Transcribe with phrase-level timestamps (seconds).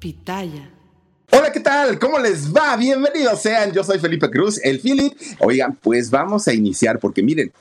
[0.00, 0.70] Pitaya.
[1.30, 1.98] Hola, ¿qué tal?
[1.98, 2.74] ¿Cómo les va?
[2.74, 3.70] Bienvenidos sean.
[3.70, 5.12] Yo soy Felipe Cruz, el Philip.
[5.40, 7.52] Oigan, pues vamos a iniciar porque miren,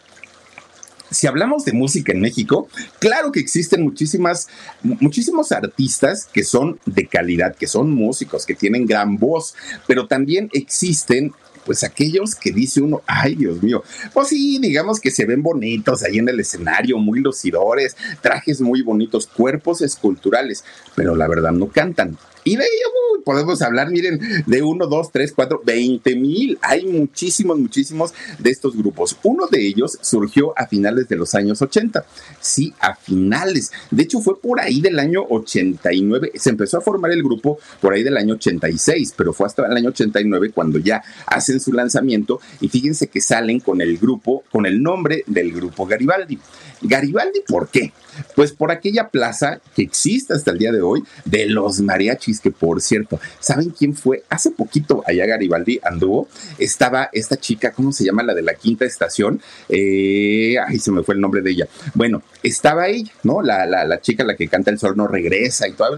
[1.12, 4.48] si hablamos de música en México, claro que existen muchísimas,
[4.82, 9.54] muchísimos artistas que son de calidad, que son músicos, que tienen gran voz,
[9.86, 11.34] pero también existen
[11.66, 16.04] pues aquellos que dice uno, ay Dios mío, pues sí, digamos que se ven bonitos
[16.04, 20.64] ahí en el escenario, muy lucidores, trajes muy bonitos, cuerpos esculturales,
[20.95, 22.17] pero la verdad no cantan.
[22.44, 26.58] Y de ello podemos hablar, miren, de uno, dos, tres, cuatro, veinte mil.
[26.62, 29.18] Hay muchísimos, muchísimos de estos grupos.
[29.23, 32.06] Uno de ellos surgió a finales de los años 80.
[32.40, 33.72] Sí, a finales.
[33.92, 36.32] De hecho, fue por ahí del año 89.
[36.36, 39.76] Se empezó a formar el grupo por ahí del año 86, pero fue hasta el
[39.78, 42.40] año 89 cuando ya hacen su lanzamiento.
[42.62, 46.40] Y fíjense que salen con el grupo, con el nombre del grupo Garibaldi.
[46.82, 47.92] Garibaldi, ¿por qué?
[48.36, 52.52] Pues por aquella plaza que existe hasta el día de hoy de los mariachis, que
[52.52, 54.24] por cierto, ¿saben quién fue?
[54.30, 58.23] Hace poquito allá Garibaldi anduvo, estaba esta chica, ¿cómo se llama?
[58.23, 61.68] La de la quinta estación, eh, ay, se me fue el nombre de ella.
[61.95, 63.42] Bueno, estaba ella, ¿no?
[63.42, 65.98] La, la, chica, la que canta El Sol no regresa y todo.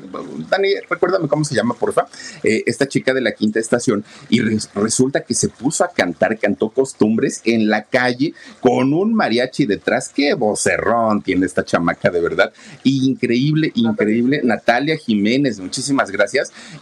[0.49, 2.05] Dani, recuérdame cómo se llama, porfa.
[2.43, 4.39] Eh, esta chica de la quinta estación, y
[4.75, 10.09] resulta que se puso a cantar, cantó costumbres en la calle con un mariachi detrás.
[10.09, 11.81] ¡Qué vocerrón tiene esta chamaca!
[12.09, 12.53] de verdad.
[12.83, 14.41] Increíble, increíble.
[14.43, 16.20] Natalia Jiménez, muchísimas gracias.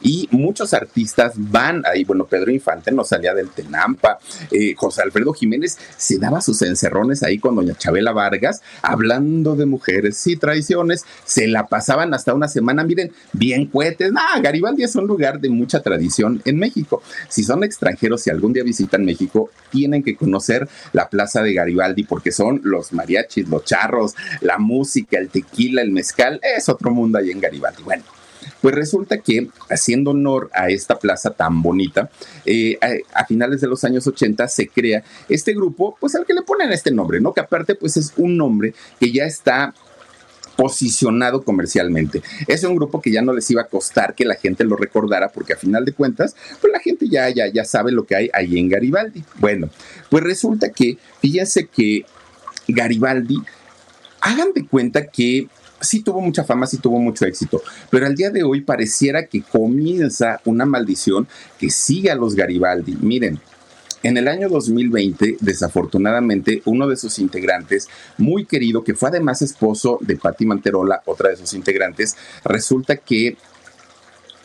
[0.02, 2.04] Y muchos artistas van ahí.
[2.04, 4.20] Bueno, Pedro Infante no salía del Tenampa.
[4.52, 9.66] Eh, José Alfredo Jiménez se daba sus encerrones ahí con doña Chabela Vargas, hablando de
[9.66, 11.06] mujeres y traiciones.
[11.26, 14.12] Se la pasaban hasta una semana, miren, bien cohetes.
[14.16, 17.02] Ah, Garibaldi es un lugar de mucha tradición en México.
[17.28, 22.04] Si son extranjeros, si algún día visitan México, tienen que conocer la Plaza de Garibaldi
[22.04, 27.18] porque son los mariachis, los charros, la música, el tequila, el mezcal, es otro mundo
[27.18, 27.84] ahí en Garibaldi.
[27.84, 28.04] Bueno,
[28.62, 32.10] pues resulta que, haciendo honor a esta plaza tan bonita,
[32.46, 32.78] eh,
[33.14, 36.72] a, finales de los años 80 se crea este grupo, pues al que le ponen
[36.72, 37.34] este nombre, ¿no?
[37.34, 39.74] Que aparte, pues es un nombre que ya está
[40.56, 42.22] posicionado comercialmente.
[42.48, 45.30] Es un grupo que ya no les iba a costar que la gente lo recordara
[45.30, 48.30] porque a final de cuentas, pues la gente ya, ya, ya sabe lo que hay
[48.34, 49.24] ahí en Garibaldi.
[49.38, 49.70] Bueno,
[50.10, 52.04] pues resulta que, fíjense que
[52.68, 53.38] Garibaldi
[54.20, 55.48] hagan de cuenta que
[55.82, 59.42] sí tuvo mucha fama, sí tuvo mucho éxito, pero al día de hoy pareciera que
[59.42, 62.98] comienza una maldición que sigue a los Garibaldi.
[63.02, 63.40] Miren,
[64.02, 69.98] en el año 2020, desafortunadamente, uno de sus integrantes, muy querido, que fue además esposo
[70.02, 72.16] de Patti Manterola, otra de sus integrantes,
[72.46, 73.36] resulta que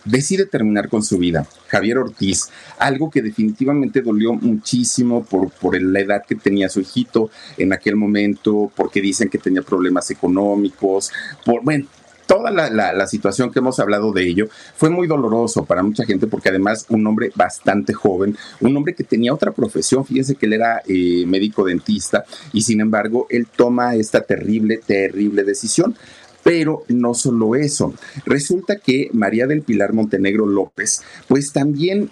[0.04, 1.46] decide terminar con su vida.
[1.68, 7.30] Javier Ortiz, algo que definitivamente dolió muchísimo por, por la edad que tenía su hijito
[7.56, 11.10] en aquel momento, porque dicen que tenía problemas económicos,
[11.44, 11.86] por, bueno,
[12.26, 16.48] toda la, situación que hemos hablado de ello fue muy doloroso para mucha gente porque
[16.48, 20.82] además un hombre bastante joven, un hombre que tenía otra profesión, fíjense que él era
[20.86, 25.94] eh, médico dentista y sin embargo él toma esta terrible, terrible decisión.
[26.44, 27.94] Pero no solo eso,
[28.26, 32.10] resulta que María del Pilar Montenegro López, pues también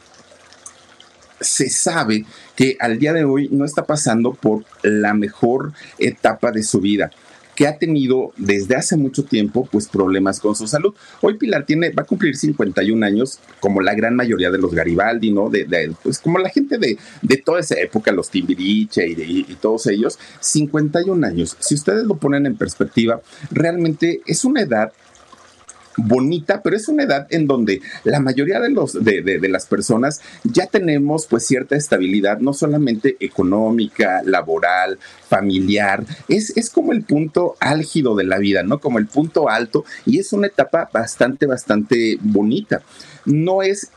[1.41, 2.25] se sabe
[2.57, 7.11] que al día de hoy no está pasando por la mejor etapa de su vida
[7.55, 10.95] que ha tenido desde hace mucho tiempo pues problemas con su salud.
[11.21, 15.33] Hoy Pilar tiene va a cumplir 51 años como la gran mayoría de los Garibaldi,
[15.33, 15.51] ¿no?
[15.51, 19.87] De, pues como la gente de, de, toda esa época, los Timbiriche y, y, todos
[19.87, 21.57] ellos, 51 años.
[21.59, 23.21] Si ustedes lo ponen en perspectiva,
[23.51, 24.93] realmente es una edad
[25.97, 30.67] bonita, pero es una edad en donde la mayoría de, los, de, las personas ya
[30.67, 34.99] tenemos pues cierta estabilidad, no solamente económica, laboral,
[35.29, 38.81] familiar, es, es como el punto álgido de la vida, ¿no?
[38.81, 42.83] Como el punto alto y es una etapa bastante, bastante bonita.
[43.25, 43.91] No es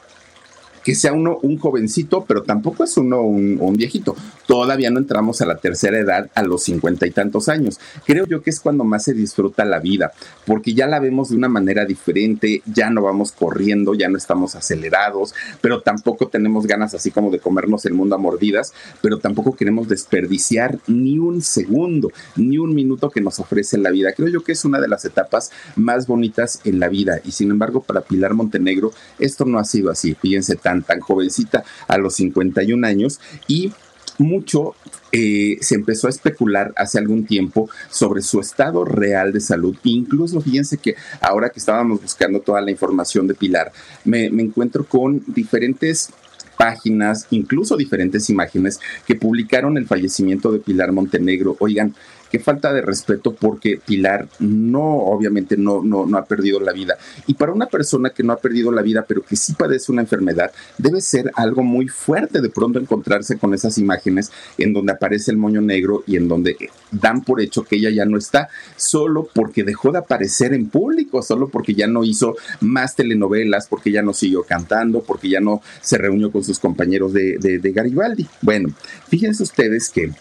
[0.85, 4.15] que sea uno un jovencito, pero tampoco es uno un, viejito.
[4.45, 7.79] Todavía no entramos a la tercera edad a los cincuenta y tantos años.
[8.05, 10.11] Creo yo que es cuando más se disfruta la vida,
[10.45, 14.55] porque ya la vemos de una manera diferente, ya no vamos corriendo, ya no estamos
[14.55, 18.71] acelerados, pero tampoco tenemos ganas así como de comernos el mundo a mordidas,
[19.01, 24.13] pero tampoco queremos desperdiciar ni un segundo, ni un minuto que nos ofrece la vida.
[24.13, 27.49] Creo yo que es una de las etapas más bonitas en la vida y sin
[27.49, 30.13] embargo para Pilar Montenegro esto no ha sido así.
[30.13, 33.71] Fíjense, tan tan, jovencita a los 51 años y
[34.17, 34.75] mucho
[35.11, 39.75] eh, se empezó a especular hace algún tiempo sobre su estado real de salud.
[39.83, 43.71] Incluso fíjense que ahora que estábamos buscando toda la información de Pilar,
[44.03, 46.09] me, me encuentro con diferentes
[46.57, 51.55] páginas, incluso diferentes imágenes que publicaron el fallecimiento de Pilar Montenegro.
[51.59, 51.95] Oigan,
[52.31, 56.97] qué falta de respeto porque Pilar no, obviamente no, no, no ha perdido la vida.
[57.27, 60.01] Y para una persona que no ha perdido la vida, pero que sí padece una
[60.01, 65.31] enfermedad, debe ser algo muy fuerte de pronto encontrarse con esas imágenes en donde aparece
[65.31, 66.57] el moño negro y en donde
[66.91, 71.21] dan por hecho que ella ya no está, solo porque dejó de aparecer en público,
[71.21, 75.61] solo porque ya no hizo más telenovelas, porque ya no siguió cantando, porque ya no
[75.81, 78.27] se reunió con sus compañeros de, de, de Garibaldi.
[78.41, 78.69] Bueno,
[79.07, 80.11] fíjense ustedes que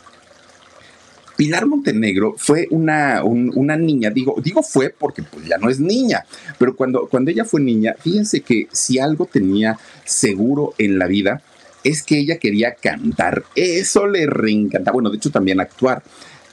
[1.36, 6.24] Pilar Montenegro fue una, una niña, digo, digo fue porque pues, ya no es niña,
[6.58, 11.42] pero cuando, cuando ella fue niña, fíjense que si algo tenía seguro en la vida,
[11.82, 13.44] es que ella quería cantar.
[13.54, 14.94] Eso le reencantaba.
[14.94, 16.02] Bueno, de hecho también actuar.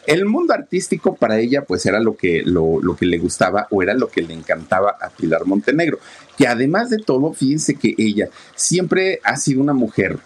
[0.07, 3.83] El mundo artístico para ella pues era lo que, lo, lo, que le gustaba o
[3.83, 6.00] era lo que le encantaba a Pilar Montenegro,
[6.38, 10.18] que además de todo, fíjense que ella siempre ha sido una mujer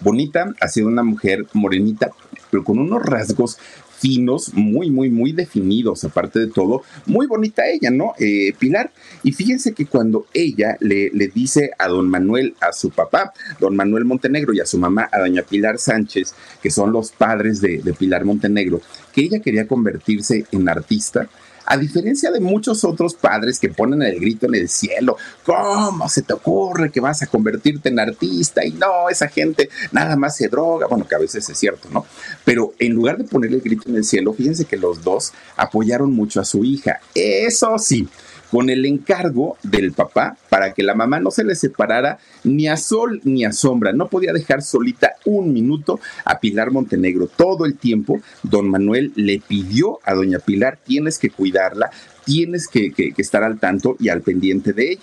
[0.00, 2.12] bonita, ha sido una mujer morenita,
[2.50, 3.58] pero con unos rasgos
[3.98, 8.14] finos, muy, muy, muy definidos, aparte de todo, muy bonita ella, ¿no?
[8.18, 8.92] Eh, Pilar.
[9.22, 13.74] Y fíjense que cuando ella le, le, dice a don Manuel, a su papá, don
[13.74, 17.78] Manuel Montenegro, y a su mamá, a doña Pilar Sánchez, que son los padres de,
[17.78, 18.80] de Pilar Montenegro,
[19.12, 21.28] que ella quería convertirse en artista,
[21.70, 26.22] a diferencia de muchos otros padres que ponen el grito en el cielo, ¿cómo se
[26.22, 28.64] te ocurre que vas a convertirte en artista?
[28.64, 30.86] Y no, esa gente nada más se droga.
[30.86, 32.06] Bueno, que a veces es cierto, ¿no?
[32.44, 36.10] Pero en lugar de poner el grito en el cielo, fíjense que los dos apoyaron
[36.12, 37.00] mucho a su hija.
[37.14, 38.08] Eso sí
[38.50, 42.76] con el encargo del papá para que la mamá no se le separara ni a
[42.76, 43.92] sol ni a sombra.
[43.92, 47.26] No podía dejar solita un minuto a Pilar Montenegro.
[47.26, 51.90] Todo el tiempo, don Manuel le pidió a doña Pilar, tienes que cuidarla,
[52.24, 55.02] tienes que, estar al tanto y al pendiente de ella.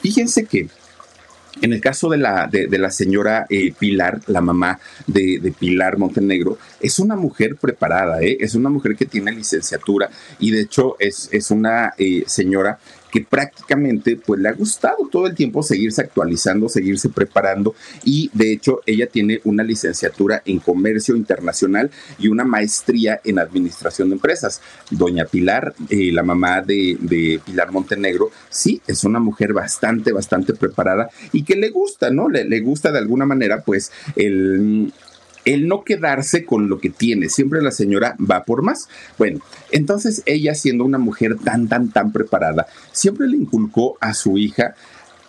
[0.00, 0.68] Fíjense que
[1.60, 6.58] en el caso de la, de, la señora eh, Pilar, la mamá de, Pilar Montenegro,
[6.80, 8.38] es una mujer preparada, ¿eh?
[8.40, 10.08] es una mujer que tiene licenciatura
[10.38, 12.78] y de hecho es, es una eh, señora
[13.12, 17.74] que prácticamente pues le ha gustado todo el tiempo seguirse actualizando, seguirse preparando
[18.04, 24.08] y de hecho ella tiene una licenciatura en comercio internacional y una maestría en administración
[24.08, 24.62] de empresas.
[24.90, 31.10] Doña Pilar, eh, la mamá de, Pilar Montenegro, sí, es una mujer bastante, bastante preparada
[31.32, 32.30] y que le gusta, ¿no?
[32.30, 34.92] Le, le gusta de alguna manera pues el
[35.44, 37.28] el no quedarse con lo que tiene.
[37.28, 38.88] Siempre la señora va por más.
[39.18, 39.40] Bueno,
[39.70, 44.74] entonces ella siendo una mujer tan, tan, tan preparada, siempre le inculcó a su hija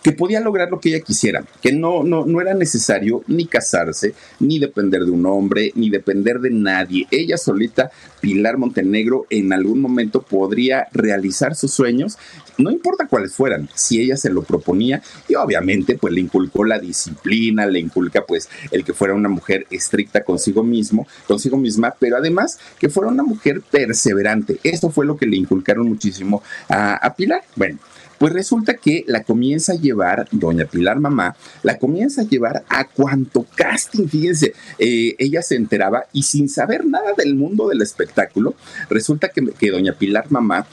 [0.04, 4.14] que podía lograr lo que ella quisiera, que no, no, no era necesario ni casarse,
[4.40, 7.08] ni depender de un hombre, ni depender de nadie.
[7.10, 12.18] Ella solita, Pilar Montenegro, en algún momento podría realizar sus sueños,
[12.58, 16.80] no importa cuáles fueran, si ella se lo proponía, y obviamente pues le inculcó la
[16.80, 22.18] disciplina, le inculca pues el que fuera una mujer estricta consigo mismo, consigo misma, pero
[22.18, 24.60] además que fuera una mujer perseverante.
[24.64, 27.44] Esto fue lo que le inculcaron muchísimo a, a Pilar.
[27.56, 27.80] Bueno,
[28.18, 32.88] pues resulta que la comienza a llevar, doña Pilar Mamá, la comienza a llevar a
[32.88, 38.56] cuanto casting, fíjense, eh, ella se enteraba y sin saber nada del mundo del espectáculo,
[38.90, 40.66] resulta que, que doña Pilar Mamá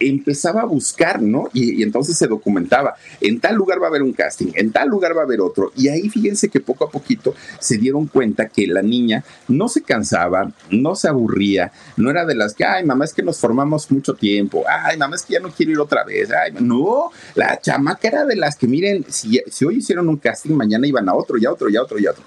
[0.00, 1.48] empezaba a buscar, ¿no?
[1.52, 5.16] Y, entonces se documentaba, en tal lugar va a haber un casting, en tal lugar
[5.16, 5.72] va a haber otro.
[5.76, 9.82] Y ahí fíjense que poco a poquito se dieron cuenta que la niña no se
[9.82, 13.90] cansaba, no se aburría, no era de las que, ay, mamá, es que nos formamos
[13.90, 17.60] mucho tiempo, ay, mamá, es que ya no quiero ir otra vez, ay, no, la
[17.60, 21.14] chamaca era de las que, miren, si, si hoy hicieron un casting, mañana iban a
[21.14, 22.24] otro, y a otro, y a otro, y a otro.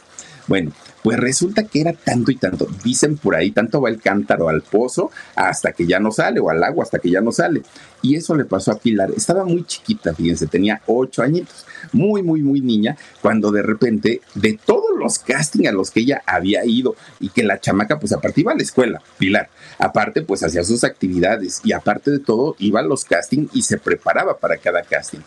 [0.52, 4.50] Bueno, Pues resulta que era tanto y tanto, dicen por ahí, tanto va el cántaro
[4.50, 7.64] al pozo hasta que ya no sale, o al agua hasta que ya no sale.
[8.04, 9.10] Y eso le pasó a Pilar.
[9.16, 14.60] Estaba muy chiquita, fíjense, tenía ocho añitos, muy, muy, muy niña, cuando de repente, de
[14.64, 18.42] todos los castings a los que ella había ido y que la chamaca, pues aparte
[18.42, 22.82] iba a la escuela, Pilar, aparte pues hacía sus actividades y aparte de todo iba
[22.82, 25.22] a los castings y se preparaba para cada casting.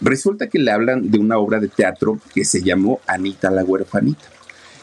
[0.00, 4.39] Resulta que le hablan de una obra de teatro que se llamó Anita la huerfanita.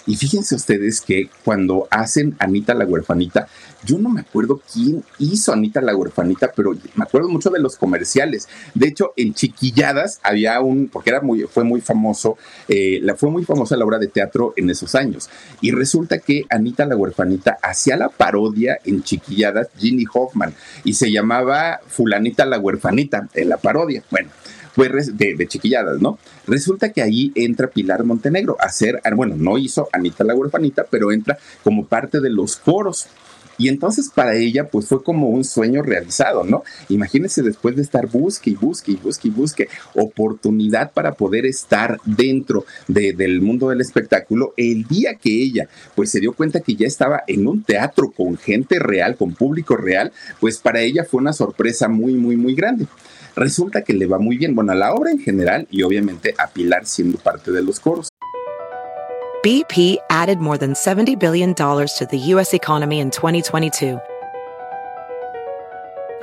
[0.08, 3.48] Y fíjense ustedes que cuando hacen Anita la huerfanita,
[3.86, 7.76] yo no me acuerdo quién hizo Anita la huerfanita, pero me acuerdo mucho de los
[7.76, 8.48] comerciales.
[8.74, 12.38] De hecho, en Chiquilladas había un, porque era muy, fue muy famoso,
[12.70, 15.30] eh, fue muy famosa la obra de teatro en esos años.
[15.62, 20.54] Y resulta que Anita la huerfanita hacía la parodia en Chiquilladas, Ginny Hoffman,
[20.86, 24.04] y se llamaba Fulanita la huerfanita, en la parodia.
[24.10, 24.30] Bueno
[24.78, 26.20] pues de, chiquilladas, ¿no?
[26.46, 31.12] Resulta que ahí entra Pilar Montenegro a hacer, bueno, no hizo Anita la huerfanita, pero
[31.12, 33.08] entra como parte de los coros.
[33.58, 36.64] Y entonces para ella, pues fue como un sueño realizado, ¿no?
[36.90, 42.00] Imagínense después de estar busque y busque y busque y busque oportunidad para poder estar
[42.06, 46.86] dentro del mundo del espectáculo, el día que ella, pues se dio cuenta que ya
[46.86, 51.34] estaba en un teatro con gente real, con público real, pues para ella fue una
[51.34, 52.86] sorpresa muy, muy, muy grande
[53.38, 56.48] resulta que le va muy bien, bueno, a la obra en general y obviamente a
[56.48, 58.10] Pilar siendo parte de los coros.
[59.44, 62.54] BP added more than $70 billion to the U.S.
[62.54, 64.00] economy in 2022.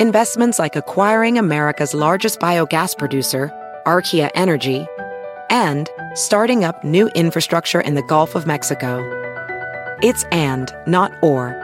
[0.00, 3.50] Investments like acquiring America's largest biogas producer,
[3.86, 4.86] Archaea Energy,
[5.48, 8.98] and starting up new infrastructure in the Gulf of Mexico.
[10.02, 11.63] It's and, not or.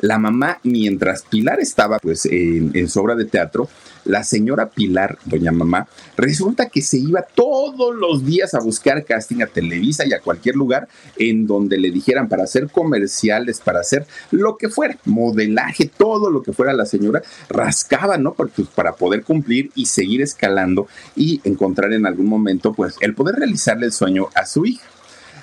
[0.00, 3.68] La mamá, mientras Pilar estaba pues en, en su obra de teatro,
[4.04, 9.42] la señora Pilar, doña mamá, resulta que se iba todos los días a buscar casting
[9.42, 14.06] a Televisa y a cualquier lugar en donde le dijeran para hacer comerciales, para hacer
[14.30, 18.34] lo que fuera, modelaje, todo lo que fuera la señora, rascaba, ¿no?
[18.34, 23.36] Porque, para poder cumplir y seguir escalando y encontrar en algún momento, pues, el poder
[23.36, 24.86] realizarle el sueño a su hija.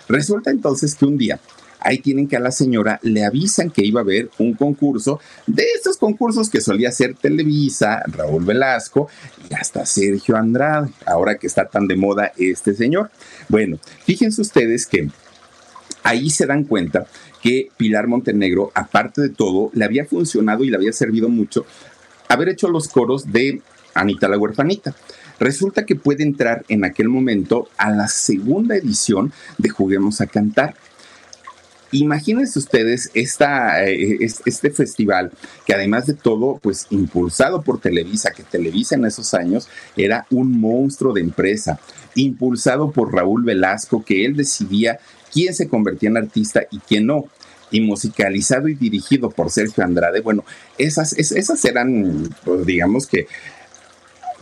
[0.08, 1.40] Resulta entonces que un día
[1.88, 5.64] ahí tienen que a la señora le avisan que iba a haber un concurso de
[5.74, 9.08] estos concursos que solía hacer Televisa, Raúl Velasco
[9.50, 13.10] y hasta Sergio Andrade, ahora que está tan de moda este señor.
[13.48, 15.10] Bueno, fíjense ustedes que
[16.04, 17.08] ahí se dan cuenta
[17.42, 21.66] que Pilar Montenegro, aparte de todo, le había funcionado y le había servido mucho
[22.28, 23.62] haber hecho los coros de
[23.94, 24.94] Anita la huerfanita.
[25.40, 30.76] Resulta que puede entrar en aquel momento a la segunda edición de Juguemos a Cantar.
[31.92, 35.32] Imagínense ustedes esta, eh, este festival
[35.66, 40.60] que además de todo, pues impulsado por Televisa, que Televisa en esos años era un
[40.60, 41.80] monstruo de empresa,
[42.16, 45.00] impulsado por Raúl Velasco, que él decidía
[45.32, 47.26] quién se convertía en artista y quién no
[47.72, 50.46] y musicalizado y dirigido por Sergio Andrade, bueno,
[50.78, 53.28] esas, esas eran, pues, digamos que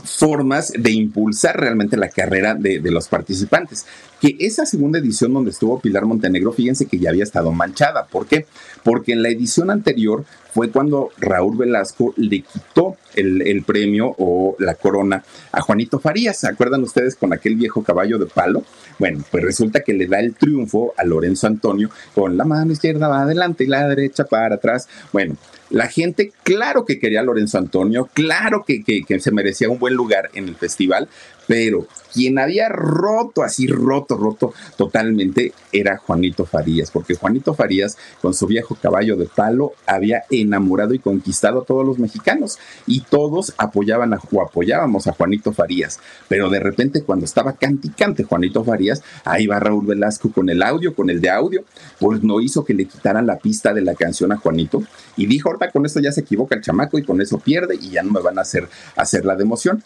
[0.05, 3.85] formas de impulsar realmente la carrera de, los participantes.
[4.25, 8.07] Que esa segunda edición donde estuvo Pilar Montenegro, fíjense que ya había estado manchada.
[8.07, 8.47] ¿Por qué?
[8.83, 14.73] Porque en la edición anterior fue cuando Raúl Velasco le quitó el, premio o la
[14.73, 16.39] corona a Juanito Farías.
[16.39, 18.63] ¿Se acuerdan ustedes con aquel viejo caballo de palo?
[18.97, 23.07] Bueno, pues resulta que le da el triunfo a Lorenzo Antonio con la mano izquierda
[23.07, 24.87] va adelante y la derecha para atrás.
[25.13, 25.35] Bueno,
[25.69, 29.95] la gente, claro que quería a Lorenzo Antonio, claro que, que, se merecía un buen
[29.95, 31.09] lugar en el festival,
[31.47, 38.33] pero quien había roto, así roto, roto totalmente, era Juanito Farías, porque Juanito Farías, con
[38.33, 43.53] su viejo caballo de palo, había enamorado y conquistado a todos los mexicanos y todos
[43.57, 45.99] apoyaban o apoyábamos a Juanito Farías.
[46.29, 50.95] Pero de repente, cuando estaba canticante Juanito Farías, ahí va Raúl Velasco con el audio,
[50.95, 51.65] con el de audio,
[51.99, 54.83] pues no hizo que le quitaran la pista de la canción a Juanito
[55.17, 57.89] y dijo, ahorita con esto ya se equivoca el chamaco y con eso pierde y
[57.89, 59.83] ya no me van a hacer, hacer la democión.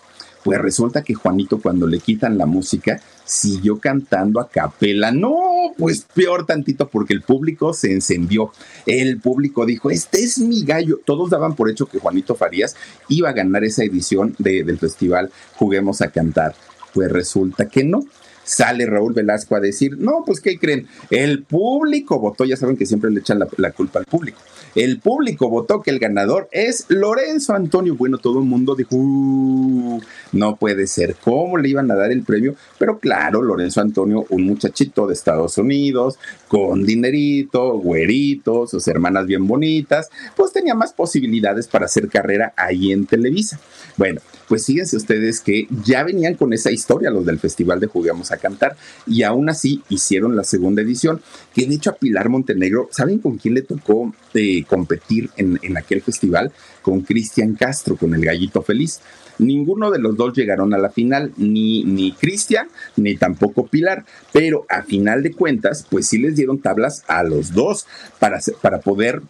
[0.49, 5.11] Pues resulta que Juanito cuando le quitan la música siguió cantando a capela.
[5.11, 5.35] No,
[5.77, 8.51] pues peor tantito porque el público se encendió.
[8.87, 11.01] El público dijo, este es mi gallo.
[11.05, 12.75] Todos daban por hecho que Juanito Farías
[13.09, 16.55] iba a ganar esa edición del festival Juguemos a Cantar.
[16.95, 18.05] Pues resulta que no
[18.43, 20.87] sale Raúl Velasco a decir, no, pues ¿qué creen?
[21.11, 24.39] El público votó, ya saben que siempre le echan la, culpa al público.
[24.75, 27.95] El público votó que el ganador es Lorenzo Antonio.
[27.95, 32.23] Bueno, todo el mundo dijo, uh, no puede ser, ¿cómo le iban a dar el
[32.23, 32.55] premio?
[32.77, 39.47] Pero claro, Lorenzo Antonio, un muchachito de Estados Unidos, con dinerito, güerito, sus hermanas bien
[39.47, 43.59] bonitas, pues tenía más posibilidades para hacer carrera ahí en Televisa.
[43.97, 48.31] Bueno, pues fíjense ustedes que ya venían con esa historia los del Festival de Juguemos
[48.31, 51.21] a Cantar y aún así hicieron la segunda edición,
[51.53, 55.77] que de hecho a Pilar Montenegro, ¿saben con quién le tocó eh, competir en, en
[55.77, 56.51] aquel festival?
[56.81, 59.01] Con Cristian Castro, con el Gallito Feliz.
[59.39, 62.67] Ninguno de los dos llegaron a la final, ni, ni Cristian,
[62.97, 67.53] ni tampoco Pilar, pero a final de cuentas, pues sí les dieron tablas a los
[67.53, 67.87] dos
[68.19, 69.21] para, para poder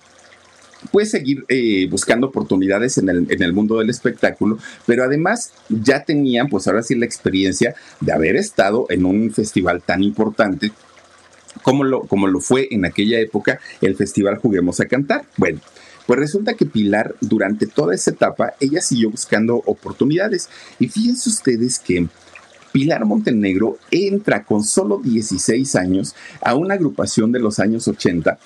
[0.91, 6.03] pues seguir eh, buscando oportunidades en el, en el, mundo del espectáculo, pero además ya
[6.03, 10.72] tenían pues ahora sí la experiencia de haber estado en un festival tan importante
[11.61, 15.25] como lo, como lo fue en aquella época el festival Juguemos a Cantar.
[15.37, 15.59] Bueno,
[16.05, 20.49] pues resulta que Pilar, durante toda esa etapa, ella siguió buscando oportunidades.
[20.79, 22.07] Y fíjense ustedes que
[22.71, 28.39] Pilar Montenegro entra con solo 16 años a una agrupación de los años 80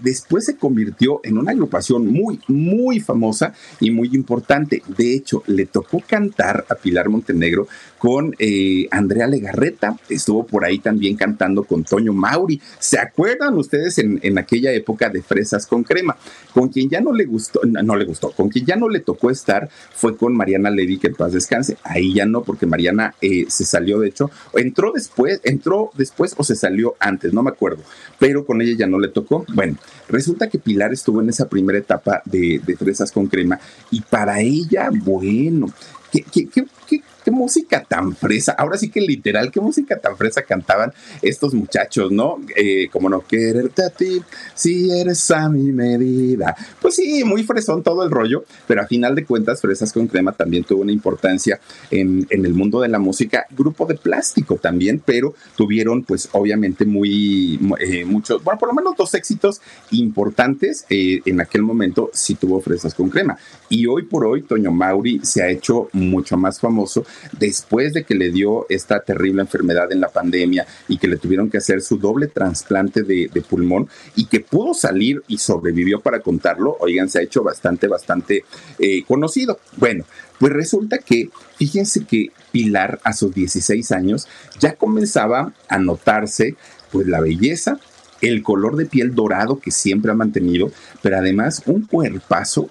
[0.00, 4.82] después se convirtió en una agrupación muy, muy famosa y muy importante.
[4.96, 7.66] De hecho, le tocó cantar a Pilar Montenegro
[8.04, 12.60] con eh, Andrea Legarreta, estuvo por ahí también cantando con Toño Mauri.
[12.78, 16.14] ¿Se acuerdan ustedes en, en, aquella época de Fresas con Crema?
[16.52, 19.30] Con quien ya no le gustó, no, le gustó, con quien ya no le tocó
[19.30, 21.78] estar fue con Mariana Levy, que en paz descanse.
[21.82, 26.44] Ahí ya no, porque Mariana eh, se salió, de hecho, entró después, entró después o
[26.44, 27.84] se salió antes, no me acuerdo,
[28.18, 29.46] pero con ella ya no le tocó.
[29.54, 29.73] Bueno,
[30.08, 33.58] resulta que Pilar estuvo en esa primera etapa de, de fresas con crema
[33.90, 35.66] y para ella, bueno,
[36.10, 40.42] ¿qué, qué, qué, qué música tan fresa, ahora sí que literal, qué música tan fresa
[40.42, 42.38] cantaban estos muchachos, ¿no?
[42.56, 44.22] Eh, como no quererte a ti,
[44.54, 46.56] si eres a mi medida.
[46.80, 50.32] Pues sí, muy fresón todo el rollo, pero a final de cuentas, Fresas con Crema
[50.32, 53.46] también tuvo una importancia en, en el mundo de la música.
[53.50, 58.96] Grupo de plástico también, pero tuvieron pues obviamente muy, eh, muchos, bueno, por lo menos
[58.96, 63.36] dos éxitos importantes eh, en aquel momento sí tuvo Fresas con Crema.
[63.68, 68.14] Y hoy por hoy, Toño Mauri se ha hecho mucho más famoso después de que
[68.14, 71.98] le dio esta terrible enfermedad en la pandemia y que le tuvieron que hacer su
[71.98, 77.22] doble trasplante de, pulmón y que pudo salir y sobrevivió para contarlo, oigan, se ha
[77.22, 78.44] hecho bastante, bastante
[78.78, 79.58] eh, conocido.
[79.76, 80.04] Bueno,
[80.38, 84.28] pues resulta que, fíjense que Pilar a sus 16 años
[84.60, 86.54] ya comenzaba a notarse
[86.92, 87.80] pues la belleza,
[88.20, 90.70] el color de piel dorado que siempre ha mantenido,
[91.02, 92.68] pero además un cuerpazo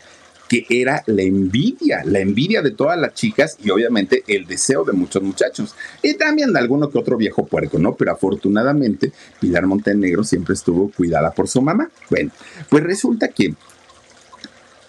[0.61, 4.93] que era la envidia, la envidia de todas las chicas y obviamente el deseo de
[4.93, 5.73] muchos muchachos.
[6.01, 7.95] Y también de alguno que otro viejo puerco, ¿no?
[7.95, 11.89] Pero afortunadamente Pilar Montenegro siempre estuvo cuidada por su mamá.
[12.09, 12.31] Bueno,
[12.69, 13.55] pues resulta que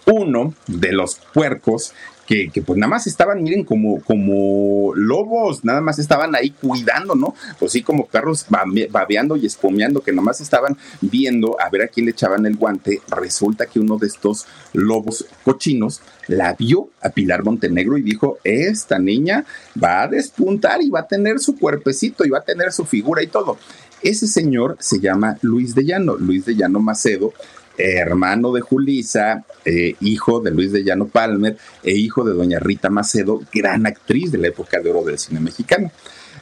[0.06, 1.94] uno de los puercos
[2.26, 7.34] que, pues nada más estaban, miren, como, como lobos, nada más estaban ahí cuidando, ¿no?
[7.58, 8.46] Pues sí, como perros
[8.90, 12.56] babeando y espomeando, que nada más estaban viendo a ver a quién le echaban el
[12.56, 13.00] guante.
[13.08, 18.98] Resulta que uno de estos lobos cochinos la vio a Pilar Montenegro y dijo, esta
[18.98, 19.44] niña
[19.82, 23.22] va a despuntar y va a tener su cuerpecito y va a tener su figura
[23.22, 23.58] y todo.
[24.02, 27.32] Ese señor se llama Luis de Llano, Luis de Llano Macedo,
[27.76, 32.90] hermano de Julisa, eh, hijo de Luis de Llano Palmer e hijo de doña Rita
[32.90, 35.90] Macedo, gran actriz de la época de oro del cine mexicano.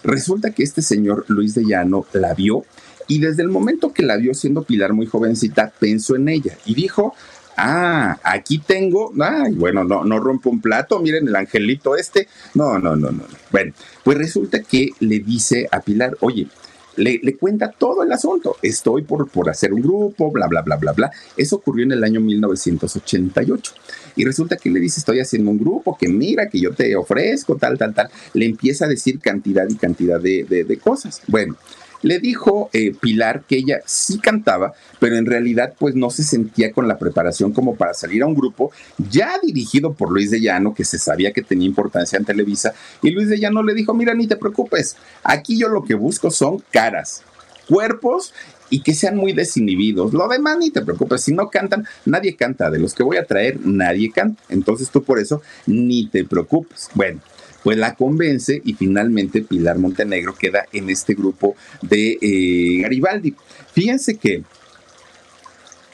[0.03, 2.65] Resulta que este señor Luis de Llano la vio
[3.07, 6.75] y desde el momento que la vio siendo Pilar muy jovencita, pensó en ella y
[6.75, 7.15] dijo,
[7.57, 12.79] ah, aquí tengo, ay, bueno, no, no rompo un plato, miren el angelito este, no,
[12.79, 13.25] no, no, no.
[13.51, 16.49] Bueno, pues resulta que le dice a Pilar, oye,
[16.97, 18.57] le, cuenta todo el asunto.
[18.63, 21.11] Estoy por, por hacer un grupo, bla, bla, bla, bla, bla.
[21.37, 23.73] Eso ocurrió en el año 1988.
[24.17, 27.57] Y resulta que le dice, estoy haciendo un grupo, que mira, que yo te ofrezco,
[27.57, 28.11] tal, tal, tal.
[28.35, 31.23] Le empieza a decir cantidad y cantidad de, de cosas.
[31.27, 31.57] Bueno,
[32.03, 36.73] le dijo eh, Pilar que ella sí cantaba, pero en realidad pues no se sentía
[36.73, 38.73] con la preparación como para salir a un grupo
[39.11, 43.11] ya dirigido por Luis de Llano, que se sabía que tenía importancia en Televisa, y
[43.11, 46.63] Luis de Llano le dijo, mira, ni te preocupes, aquí yo lo que busco son
[46.71, 47.23] caras,
[47.69, 48.35] cuerpos
[48.73, 50.15] y que sean muy desinhibidos.
[50.15, 53.27] Lo demás ni te preocupes, si no cantan, nadie canta, de los que voy a
[53.27, 54.43] traer, nadie canta.
[54.49, 56.89] Entonces tú por eso ni te preocupes.
[56.95, 57.21] Bueno,
[57.63, 63.35] pues la convence y finalmente Pilar Montenegro queda en este grupo de eh, Garibaldi.
[63.73, 64.43] Fíjense que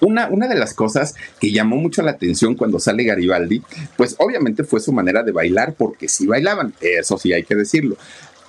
[0.00, 3.62] una, una, de las cosas que llamó mucho la atención cuando sale Garibaldi,
[3.96, 7.96] pues obviamente fue su manera de bailar, porque sí bailaban, eso sí hay que decirlo.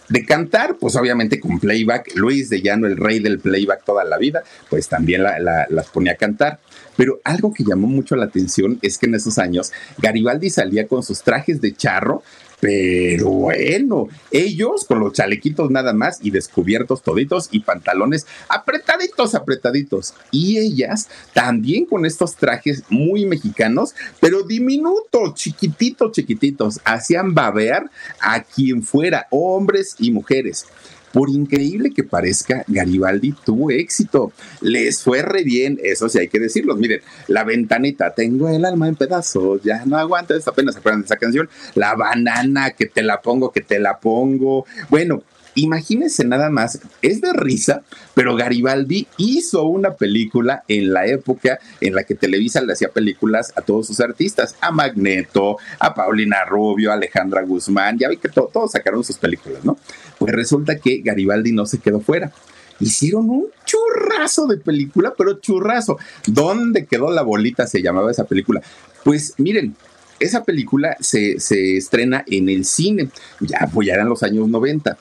[0.10, 4.17] De cantar, pues obviamente con playback, Luis de Llano, el rey del playback toda la
[4.17, 6.60] vida, pues también las ponía a cantar.
[6.97, 11.03] Pero algo que llamó mucho la atención es que en esos años Garibaldi salía con
[11.03, 12.23] sus trajes de charro,
[12.60, 20.13] pero bueno, ellos con los chalequitos nada más y descubiertos toditos y pantalones apretaditos, apretaditos.
[20.32, 26.80] Y ellas también con estos trajes muy mexicanos, pero diminutos, chiquititos, chiquititos.
[26.84, 30.65] Hacían babear a quien fuera, hombres y mujeres.
[31.13, 34.32] Por increíble que parezca, Garibaldi tuvo éxito.
[34.62, 36.76] Les fue re bien, eso sí hay que decirlo.
[36.76, 41.06] Miren, la ventanita, tengo el alma en pedazos, ya no aguanto, apenas se acuerdan de
[41.06, 41.50] esa canción.
[41.76, 44.65] La banana, que te la pongo, que te la pongo.
[44.89, 45.24] Bueno,
[45.55, 47.81] Imagínense nada más, es de risa,
[48.13, 53.51] pero Garibaldi hizo una película en la época en la que Televisa le hacía películas
[53.55, 58.29] a todos sus artistas, a Magneto, a Paulina Rubio, a Alejandra Guzmán, ya vi que
[58.29, 59.77] todos sacaron sus películas, ¿no?
[60.17, 62.31] Pues resulta que Garibaldi no se quedó fuera
[62.79, 65.97] hicieron un churrazo de película, pero churrazo.
[66.25, 67.67] ¿Dónde quedó la bolita?
[67.67, 68.62] Se llamaba esa película.
[69.03, 69.75] Pues miren,
[70.19, 73.09] esa película se, se estrena en el cine,
[73.39, 74.97] ya, pues ya eran los años 90.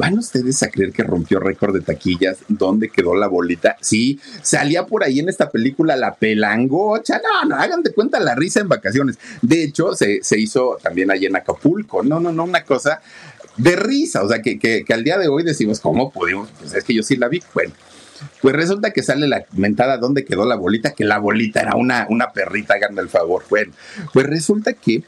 [0.00, 2.38] ¿Van ustedes a creer que rompió récord de taquillas?
[2.48, 3.76] ¿Dónde quedó la bolita?
[3.82, 7.20] Sí, salía por ahí en esta película La Pelangocha.
[7.22, 9.18] No, no, hagan de cuenta la risa en vacaciones.
[9.42, 12.02] De hecho, se, hizo también allí en Acapulco.
[12.02, 13.02] No, no, no, una cosa
[13.58, 14.22] de risa.
[14.22, 16.48] O sea, que, que, al día de hoy decimos, ¿cómo pudimos?
[16.58, 17.42] Pues es que yo sí la vi.
[17.52, 17.74] Bueno.
[18.40, 22.06] Pues resulta que sale la mentada dónde quedó la bolita, que la bolita era una,
[22.10, 23.44] una perrita, háganme el favor.
[23.48, 23.72] Bueno,
[24.12, 25.02] pues resulta que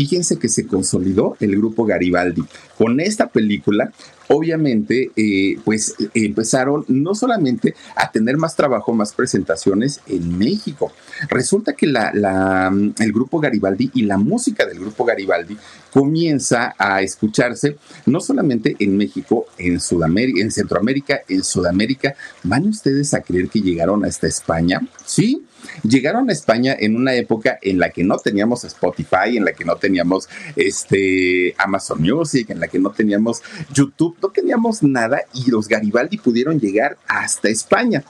[0.00, 2.42] fíjense que se consolidó el grupo Garibaldi.
[2.78, 3.92] Con esta película
[4.32, 10.92] obviamente, eh, pues empezaron no solamente a tener más trabajo, más presentaciones en México.
[11.28, 15.56] Resulta que la, el grupo Garibaldi y la música del grupo Garibaldi
[15.92, 22.14] comienza a escucharse no solamente en México, en Sudamérica, en Centroamérica, en Sudamérica.
[22.44, 24.80] ¿Van ustedes a creer que llegaron hasta España?
[25.04, 25.42] Sí,
[25.82, 29.64] Llegaron a España en una época en la que no teníamos Spotify, en la que
[29.64, 33.42] no teníamos este Amazon Music, en la que no teníamos
[33.72, 38.04] YouTube, no teníamos nada y los Garibaldi pudieron llegar hasta España.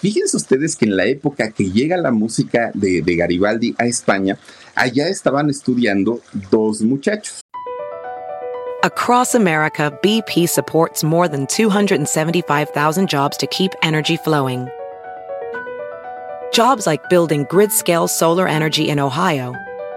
[0.00, 4.38] Fíjense ustedes que en la época que llega la música de, de Garibaldi a España,
[4.74, 7.40] allá estaban estudiando dos muchachos.
[8.82, 14.70] Across America, BP supports more than 275,000 jobs to keep energy flowing.
[16.52, 19.54] Jobs like building grid scale solar energy in Ohio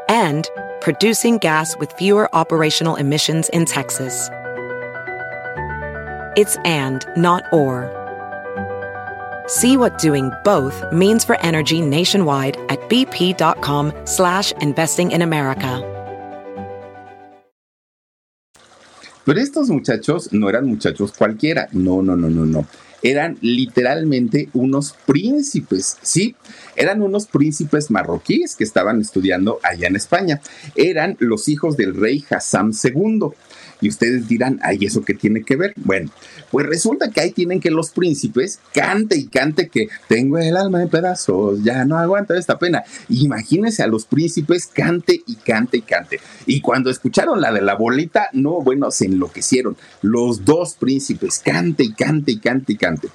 [0.07, 0.49] and
[0.81, 4.29] producing gas with fewer operational emissions in Texas.
[6.35, 7.89] It's and, not or.
[9.47, 15.89] See what doing both means for energy nationwide at bp.com slash investing in America.
[19.25, 21.69] Pero estos muchachos no eran muchachos cualquiera.
[21.71, 22.67] No, no, no, no, no.
[23.03, 26.35] Eran literalmente unos príncipes, ¿sí?
[26.75, 30.41] Eran unos príncipes marroquíes que estaban estudiando allá en España.
[30.75, 33.29] Eran los hijos del rey Hassan II.
[33.81, 35.73] Y ustedes dirán, ay, ¿eso qué tiene que ver?
[35.77, 36.09] Bueno,
[36.51, 40.81] pues resulta que ahí tienen que los príncipes cante y cante que tengo el alma
[40.81, 42.83] en pedazos, ya no aguanto esta pena.
[43.09, 46.19] Imagínense a los príncipes cante y cante y cante.
[46.45, 49.75] Y cuando escucharon la de la bolita, no, bueno, se enloquecieron.
[50.01, 53.09] Los dos príncipes cante y cante y cante y cante.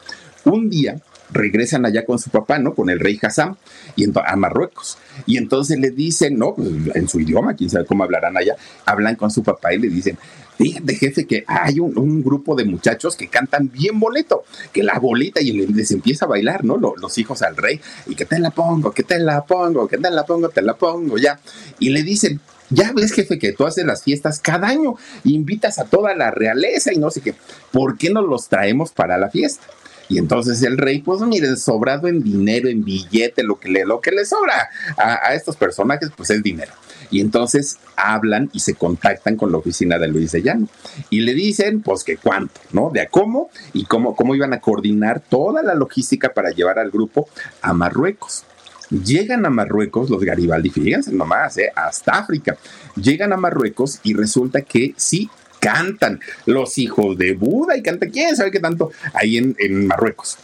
[0.44, 2.75] Un día regresan allá con su papá, ¿no?
[2.75, 3.57] Con el rey Hassan
[3.97, 4.99] y a Marruecos.
[5.27, 6.55] Y entonces le dicen, ¿no?
[6.55, 9.88] Pues, en su idioma, quién sabe cómo hablarán allá, hablan con su papá y le
[9.88, 10.18] dicen,
[10.59, 15.40] fíjate jefe que hay un, grupo de muchachos que cantan bien boleto, que la bolita
[15.40, 16.77] y les empieza a bailar, ¿no?
[16.77, 20.11] Los, hijos al rey, y que te la pongo, que te la pongo, que te
[20.11, 21.40] la pongo, te la pongo, ya.
[21.79, 22.40] Y le dicen,
[22.71, 26.92] ya ves, jefe, que tú haces las fiestas cada año, invitas a toda la realeza
[26.92, 27.35] y no sé qué.
[27.71, 29.66] ¿Por qué no los traemos para la fiesta?
[30.09, 34.01] Y entonces el rey, pues miren, sobrado en dinero, en billete, lo que le, lo
[34.01, 36.73] que le sobra a, estos personajes, pues es dinero.
[37.11, 40.68] Y entonces hablan y se contactan con la oficina de Luis de Llano
[41.11, 42.90] y le dicen, pues que cuánto, ¿no?
[42.90, 46.90] De a cómo y cómo, cómo iban a coordinar toda la logística para llevar al
[46.90, 47.29] grupo
[47.62, 48.44] a Marruecos.
[48.90, 51.71] Llegan a Marruecos los Garibaldi, fíjense nomás, ¿eh?
[51.75, 52.57] hasta África.
[52.97, 55.29] Llegan a Marruecos y resulta que sí
[55.61, 60.38] cantan los hijos de Buda y canta quién sabe qué tanto ahí en, Marruecos.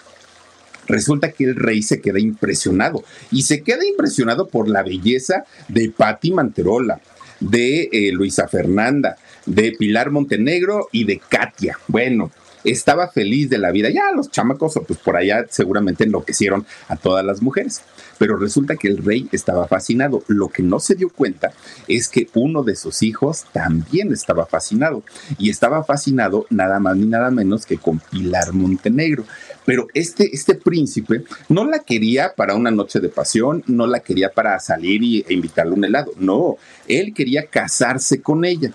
[0.86, 5.90] Resulta que el rey se queda impresionado y se queda impresionado por la belleza de
[5.90, 7.00] Patti Manterola,
[7.40, 9.16] de eh, Luisa Fernanda,
[9.46, 11.78] de Pilar Montenegro y de Katia.
[11.88, 12.30] Bueno,
[12.64, 13.90] estaba feliz de la vida.
[13.90, 17.82] Ya los chamacos, pues por allá seguramente enloquecieron a todas las mujeres.
[18.18, 20.22] Pero resulta que el rey estaba fascinado.
[20.28, 21.52] Lo que no se dio cuenta
[21.88, 25.02] es que uno de sus hijos también estaba fascinado.
[25.38, 29.24] Y estaba fascinado nada más ni nada menos que con Pilar Montenegro.
[29.64, 34.30] Pero este, este príncipe no la quería para una noche de pasión, no la quería
[34.30, 36.12] para salir y, e invitarle un helado.
[36.18, 38.72] No, él quería casarse con ella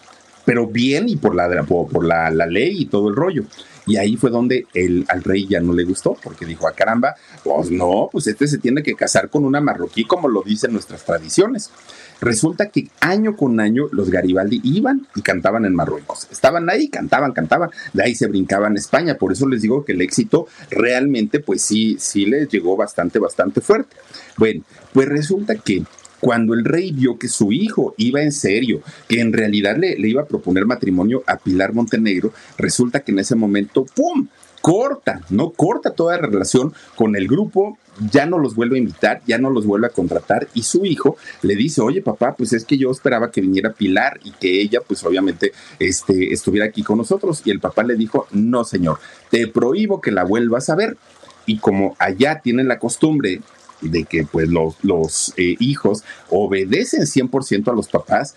[0.49, 3.43] pero bien y por la, por, la, ley y todo el rollo.
[3.85, 6.73] Y ahí fue donde el, al rey ya no le gustó, porque dijo, a ah,
[6.73, 10.73] caramba, pues no, pues este se tiene que casar con una marroquí, como lo dicen
[10.73, 11.69] nuestras tradiciones.
[12.21, 16.27] Resulta que año con año los Garibaldi iban y cantaban en Marruecos.
[16.31, 19.15] Estaban ahí, cantaban, cantaban, de ahí se brincaban a España.
[19.15, 23.61] Por eso les digo que el éxito realmente, pues sí, sí les llegó bastante, bastante
[23.61, 23.95] fuerte.
[24.37, 25.83] Bueno, pues resulta que
[26.19, 30.09] cuando el rey vio que su hijo iba en serio, que en realidad le, le,
[30.09, 34.27] iba a proponer matrimonio a Pilar Montenegro, resulta que en ese momento, ¡pum!
[34.61, 37.77] Corta, no corta toda la relación con el grupo,
[38.11, 41.17] ya no los vuelve a invitar, ya no los vuelve a contratar y su hijo
[41.41, 44.79] le dice, oye papá, pues es que yo esperaba que viniera Pilar y que ella
[44.85, 49.47] pues obviamente este, estuviera aquí con nosotros y el papá le dijo, no señor, te
[49.47, 50.97] prohíbo que la vuelvas a ver
[51.45, 53.41] y como allá tienen la costumbre
[53.81, 58.35] de que pues los, los eh, hijos obedecen 100% a los papás,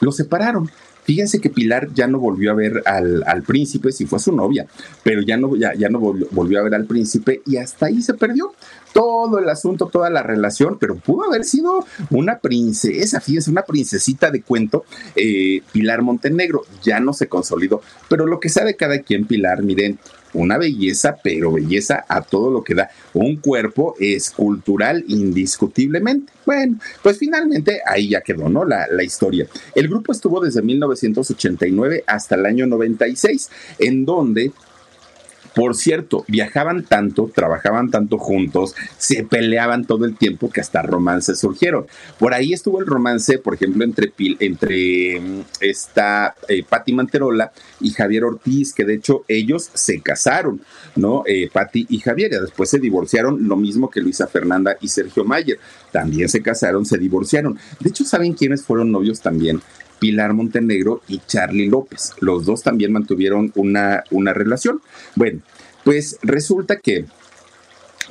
[0.00, 0.70] los separaron.
[1.06, 4.66] Fíjense que Pilar ya no volvió a ver al, príncipe, si fue su novia,
[5.04, 8.02] pero ya no, ya, ya no volvió, volvió, a ver al príncipe y hasta ahí
[8.02, 8.52] se perdió
[8.92, 14.30] todo el asunto, toda la relación, pero pudo haber sido una princesa, fíjense, una princesita
[14.30, 19.26] de cuento, eh, Pilar Montenegro, ya no se consolidó, pero lo que sabe cada quien,
[19.26, 20.00] Pilar, miren,
[20.36, 22.90] una belleza, pero belleza a todo lo que da.
[23.14, 26.32] Un cuerpo escultural indiscutiblemente.
[26.44, 28.64] Bueno, pues finalmente ahí ya quedó, ¿no?
[28.64, 29.46] La, la historia.
[29.74, 34.52] El grupo estuvo desde 1989 hasta el año 96, en donde
[35.56, 41.38] por cierto, viajaban tanto, trabajaban tanto juntos, se peleaban todo el tiempo que hasta romances
[41.38, 41.86] surgieron.
[42.18, 47.88] Por ahí estuvo el romance, por ejemplo, entre, entre mm, esta eh, Patti Manterola y
[47.88, 50.60] Javier Ortiz, que de hecho ellos se casaron,
[50.94, 51.22] ¿no?
[51.26, 55.24] Eh, Patti y Javier, y después se divorciaron, lo mismo que Luisa Fernanda y Sergio
[55.24, 55.58] Mayer.
[55.90, 57.58] También se casaron, se divorciaron.
[57.80, 59.62] De hecho, ¿saben quiénes fueron novios también?
[59.98, 62.12] Pilar Montenegro y Charlie López.
[62.20, 64.80] Los dos también mantuvieron una, una relación.
[65.14, 65.40] Bueno,
[65.84, 67.06] pues resulta que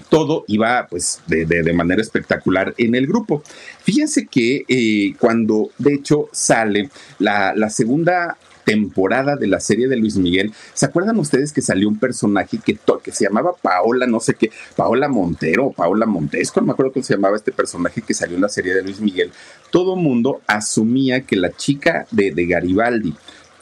[0.09, 3.43] todo iba pues de, de, manera espectacular en el grupo.
[3.83, 9.95] Fíjense que eh, cuando de hecho sale la, la segunda temporada de la serie de
[9.95, 12.77] Luis Miguel, ¿se acuerdan ustedes que salió un personaje que,
[13.11, 17.13] se llamaba Paola, no sé qué, Paola Montero, Paola Montesco, no me acuerdo cómo se
[17.13, 19.31] llamaba este personaje que salió en la serie de Luis Miguel?
[19.71, 23.15] Todo mundo asumía que la chica de, de Garibaldi,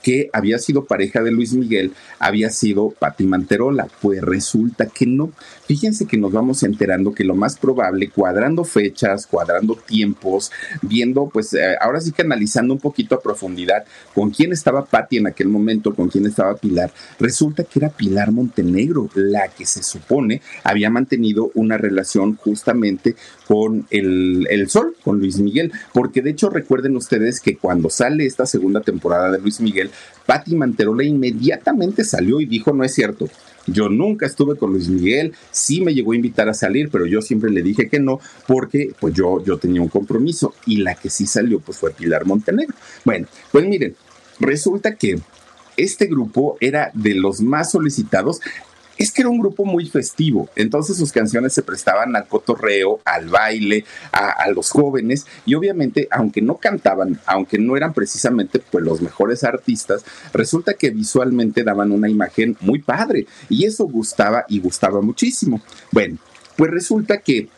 [0.03, 3.87] que había sido pareja de Luis Miguel había sido Pati Manterola.
[4.01, 5.31] Pues resulta que no.
[5.65, 11.53] Fíjense que nos vamos enterando que lo más probable, cuadrando fechas, cuadrando tiempos, viendo, pues
[11.53, 15.47] eh, ahora sí que analizando un poquito a profundidad con quién estaba Patti en aquel
[15.47, 20.89] momento, con quién estaba Pilar, resulta que era Pilar Montenegro, la que se supone había
[20.89, 23.15] mantenido una relación justamente
[23.47, 28.25] con el, el Sol, con Luis Miguel, porque de hecho recuerden ustedes que cuando sale
[28.25, 29.91] esta segunda temporada de Luis Miguel,
[30.25, 33.29] Patti Manterola inmediatamente salió y dijo, no es cierto.
[33.65, 37.21] Yo nunca estuve con Luis Miguel, sí me llegó a invitar a salir, pero yo
[37.21, 41.09] siempre le dije que no, porque pues yo, yo tenía un compromiso y la que
[41.09, 42.75] sí salió pues fue Pilar Montenegro.
[43.05, 43.95] Bueno, pues miren,
[44.39, 45.19] resulta que
[45.77, 48.41] este grupo era de los más solicitados
[48.97, 53.27] es que era un grupo muy festivo, entonces sus canciones se prestaban al cotorreo, al
[53.27, 55.25] baile, a, los jóvenes.
[55.45, 60.03] Y obviamente aunque no cantaban, aunque no eran precisamente pues los mejores artistas,
[60.33, 63.25] resulta que visualmente daban una imagen muy padre.
[63.49, 65.61] Y eso gustaba y gustaba muchísimo.
[65.91, 66.17] Bueno,
[66.55, 67.49] pues resulta que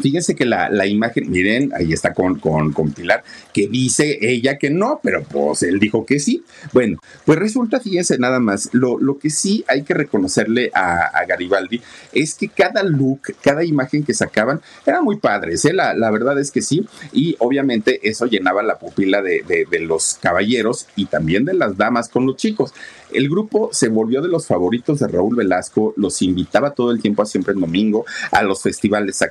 [0.00, 4.58] Fíjense que la, la, imagen, miren, ahí está con, con, con, Pilar, que dice ella
[4.58, 6.44] que no, pero pues él dijo que sí.
[6.72, 11.24] Bueno, pues resulta, fíjense nada más, lo, lo que sí hay que reconocerle a, a,
[11.26, 11.80] Garibaldi
[12.12, 15.72] es que cada look, cada imagen que sacaban eran muy padres, ¿eh?
[15.72, 19.80] la, la, verdad es que sí, y obviamente eso llenaba la pupila de, de, de
[19.80, 22.72] los caballeros y también de las damas con los chicos.
[23.12, 27.22] El grupo se volvió de los favoritos de Raúl Velasco, los invitaba todo el tiempo
[27.22, 29.22] a siempre en domingo, a los festivales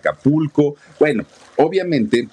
[1.00, 1.26] Bueno,
[1.58, 2.28] obviamente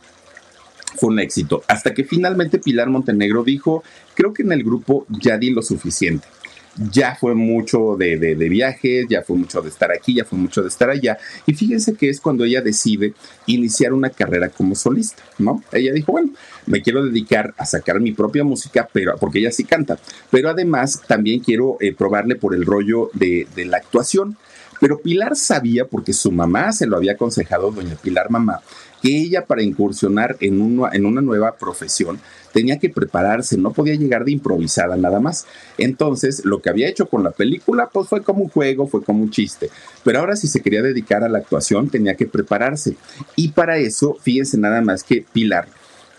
[0.97, 3.83] fue un éxito, hasta que finalmente Pilar Montenegro dijo,
[4.15, 6.27] creo que en el grupo ya di lo suficiente.
[6.93, 10.69] ya fue mucho de, viajes, ya fue mucho de estar aquí, ya fue mucho de
[10.69, 11.19] estar allá.
[11.45, 13.13] Y fíjense que es cuando ella decide
[13.47, 15.63] iniciar una carrera como solista, ¿no?
[15.73, 16.31] Ella dijo, bueno,
[16.67, 19.99] me quiero dedicar a sacar mi propia música, pero porque ella sí canta,
[20.31, 24.37] pero además también quiero eh, probarle por el rollo de la actuación.
[24.81, 28.61] Pero Pilar sabía, porque su mamá se lo había aconsejado, doña Pilar Mamá,
[29.03, 32.19] que ella para incursionar en una, en una nueva profesión
[32.53, 35.47] tenía que prepararse, no podía llegar de improvisada nada más.
[35.79, 39.23] Entonces, lo que había hecho con la película, pues fue como un juego, fue como
[39.23, 39.71] un chiste.
[40.03, 42.97] Pero ahora si se quería dedicar a la actuación, tenía que prepararse.
[43.37, 45.69] Y para eso, fíjense nada más que Pilar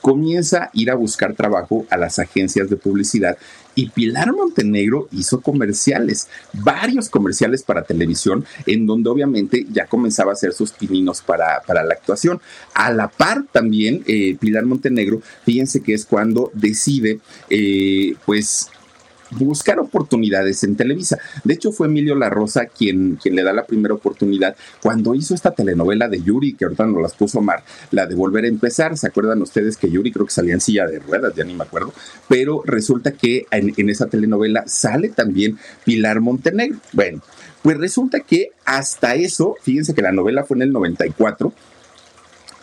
[0.01, 3.37] comienza a ir a buscar trabajo a las agencias de publicidad
[3.75, 10.33] y Pilar Montenegro hizo comerciales, varios comerciales para televisión, en donde obviamente ya comenzaba a
[10.33, 12.41] hacer sus pininos para, para la actuación.
[12.73, 18.69] A la par también, eh, Pilar Montenegro, fíjense que es cuando decide, eh, pues,
[19.31, 21.17] buscar oportunidades en Televisa.
[21.43, 25.33] De hecho, fue Emilio La Rosa quien, quien le da la primera oportunidad cuando hizo
[25.33, 28.97] esta telenovela de Yuri, que ahorita nos las puso Mar, la de Volver a Empezar.
[28.97, 31.33] ¿Se acuerdan ustedes que Yuri creo que salía en silla de ruedas?
[31.35, 31.93] Ya ni me acuerdo.
[32.27, 36.77] Pero resulta que en, en esa telenovela sale también Pilar Montenegro.
[36.93, 37.21] Bueno,
[37.61, 41.53] pues resulta que hasta eso, fíjense que la novela fue en el 94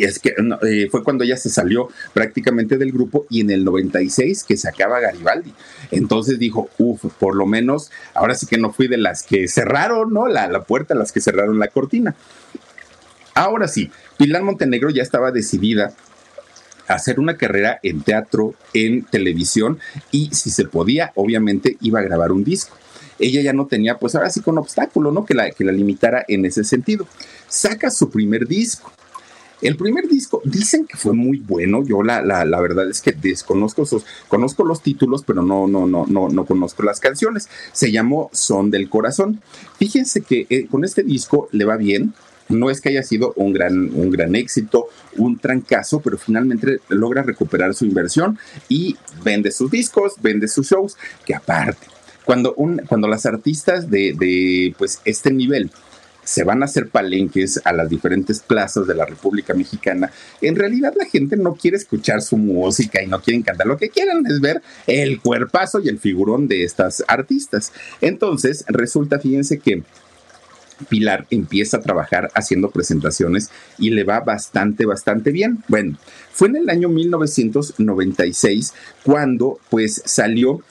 [0.05, 4.45] es que eh, fue cuando ella se salió prácticamente del grupo y en el 96
[4.45, 5.53] que sacaba Garibaldi.
[5.91, 10.13] Entonces dijo, uff, por lo menos ahora sí que no fui de las que cerraron,
[10.13, 10.29] ¿no?
[10.29, 12.15] La, la puerta, las que cerraron la cortina.
[13.35, 15.93] Ahora sí, Pilar Montenegro ya estaba decidida
[16.89, 19.79] a hacer una carrera en teatro, en televisión
[20.11, 22.77] y si se podía, obviamente iba a grabar un disco.
[23.19, 25.25] Ella ya no tenía, pues ahora sí con obstáculo, ¿no?
[25.25, 27.07] Que la, que la limitara en ese sentido.
[27.49, 28.93] Saca su primer disco
[29.61, 31.85] el primer disco dicen que fue muy bueno.
[31.85, 35.87] Yo la, la, la verdad es que desconozco esos, conozco los títulos, pero no, no,
[35.87, 37.49] no, no, no conozco las canciones.
[37.73, 39.41] Se llamó Son del Corazón.
[39.79, 42.15] Fíjense que eh, con este disco le va bien.
[42.49, 44.87] No es que haya sido un gran, un gran éxito,
[45.19, 48.39] un trancazo, pero finalmente logra recuperar su inversión
[48.71, 51.87] y vende sus discos, vende sus shows, que aparte,
[52.25, 55.71] cuando, un, cuando las artistas de, de pues, este nivel
[56.29, 60.13] se van a hacer palenques a las diferentes plazas de la República Mexicana,
[60.43, 63.67] en realidad la gente no quiere escuchar su música y no quieren cantar.
[63.67, 67.73] Lo que quieren es ver el cuerpazo y el figurón de estas artistas.
[68.03, 69.83] Entonces, resulta, fíjense que
[70.91, 75.65] Pilar empieza a trabajar haciendo presentaciones y le va bastante, bastante bien.
[75.67, 75.97] Bueno,
[76.31, 80.63] fue en el año 1996 cuando pues salió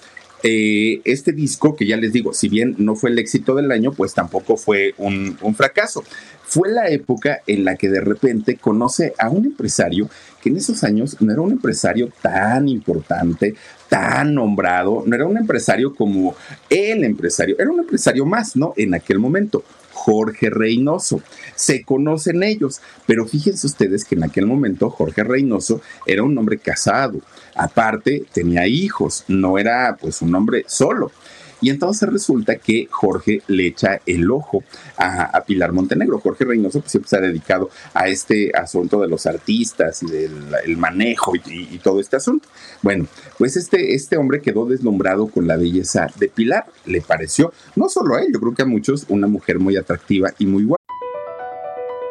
[0.44, 3.92] eh, este disco, que ya les digo, si bien no fue el éxito del año,
[3.92, 6.04] pues tampoco fue un, un, fracaso.
[6.44, 10.10] Fue la época en la que de repente conoce a un empresario
[10.42, 13.56] que en esos años no era un empresario tan importante,
[13.90, 16.36] tan nombrado, no era un empresario como
[16.70, 18.74] el empresario, era un empresario más, ¿no?
[18.78, 19.64] En aquel momento.
[19.98, 21.22] Jorge Reynoso.
[21.56, 26.60] Se conocen ellos, pero fíjense ustedes que en aquel momento Jorge Reynoso era un hombre
[26.60, 27.20] casado.
[27.56, 31.12] Aparte, tenía hijos, no era pues un hombre solo.
[31.62, 34.64] Y entonces resulta que Jorge le echa el ojo
[34.98, 36.20] a, Pilar Montenegro.
[36.20, 40.34] Jorge Reynoso pues, siempre se ha dedicado a este asunto de los artistas y del
[40.66, 42.48] el manejo y, todo este asunto.
[42.82, 46.66] Bueno, pues este, este hombre quedó deslumbrado con la belleza de Pilar.
[46.86, 50.34] Le pareció, no solo a él, yo creo que a muchos, una mujer muy atractiva
[50.38, 50.78] y muy guapa.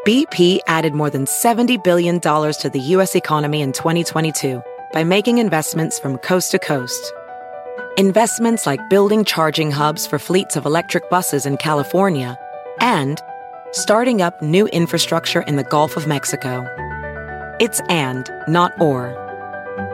[0.07, 3.17] BP added more than $70 billion to the U.S.
[3.17, 7.13] economy in 2022 by making investments from coast to coast.
[7.99, 12.39] Investments like building charging hubs for fleets of electric buses in California
[12.79, 13.23] and
[13.73, 16.67] starting up new infrastructure in the Gulf of Mexico.
[17.59, 19.15] It's and, not or.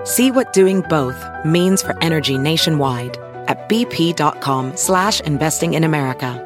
[0.03, 6.41] See what doing both means for energy nationwide at bp.com slash investing in America.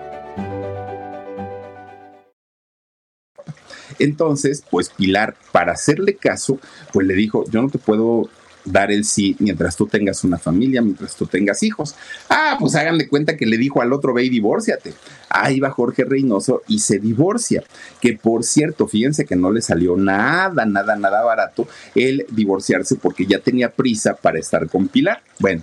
[3.99, 6.59] Entonces, pues Pilar, para hacerle caso,
[6.93, 8.29] pues le dijo, yo no te puedo
[8.67, 11.95] dar el sí mientras tú tengas una familia, mientras tú tengas hijos.
[12.29, 14.93] Ah, pues hagan de cuenta que le dijo al otro, ve y divórciate.
[15.31, 17.63] Ahí va Jorge Reynoso y se divorcia.
[18.01, 23.27] Que por cierto, fíjense que no le salió nada, nada, nada barato el divorciarse porque
[23.27, 25.23] ya tenía prisa para estar con Pilar.
[25.39, 25.63] Bueno,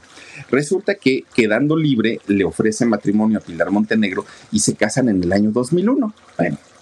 [0.50, 5.32] resulta que quedando libre le ofrece matrimonio a Pilar Montenegro y se casan en el
[5.32, 6.14] año 2001.
[6.38, 6.73] Bueno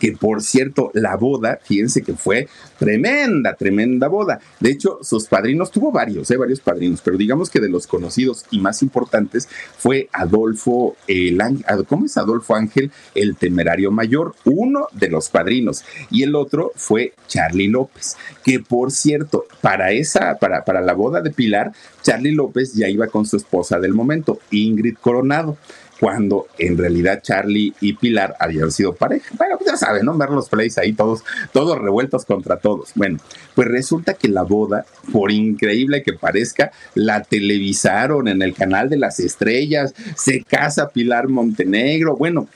[0.00, 4.40] que por cierto, la boda, fíjense que fue tremenda, tremenda boda.
[4.58, 6.36] De hecho, sus padrinos, tuvo varios, ¿eh?
[6.38, 11.38] varios padrinos, pero digamos que de los conocidos y más importantes fue Adolfo, el,
[11.86, 14.34] ¿cómo es Adolfo Ángel, el temerario mayor?
[14.44, 15.84] Uno de los padrinos.
[16.10, 21.20] Y el otro fue Charlie López, que por cierto, para esa, para, para la boda
[21.20, 25.58] de Pilar, Charlie López ya iba con su esposa del momento, Ingrid Coronado
[26.00, 29.30] cuando en realidad Charlie y Pilar habían sido pareja.
[29.36, 30.16] Bueno, ya saben, ¿no?
[30.16, 32.92] Ver los plays ahí todos, todos revueltos contra todos.
[32.94, 33.18] Bueno,
[33.54, 38.96] pues resulta que la boda, por increíble que parezca, la televisaron en el canal de
[38.96, 42.16] las estrellas, se casa Pilar Montenegro.
[42.16, 42.48] Bueno,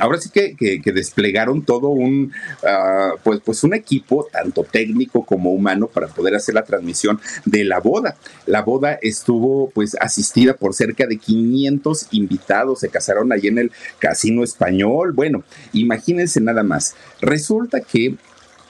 [0.00, 2.32] ahora sí que, que, desplegaron todo un,
[2.64, 7.64] ah, pues, pues un equipo, tanto técnico como humano, para poder hacer la transmisión de
[7.64, 8.16] la boda.
[8.46, 13.72] La boda estuvo pues asistida por cerca de 500 invitados, se casaron allí en el
[13.98, 15.12] Casino Español.
[15.12, 16.94] Bueno, imagínense nada más.
[17.20, 18.16] Resulta que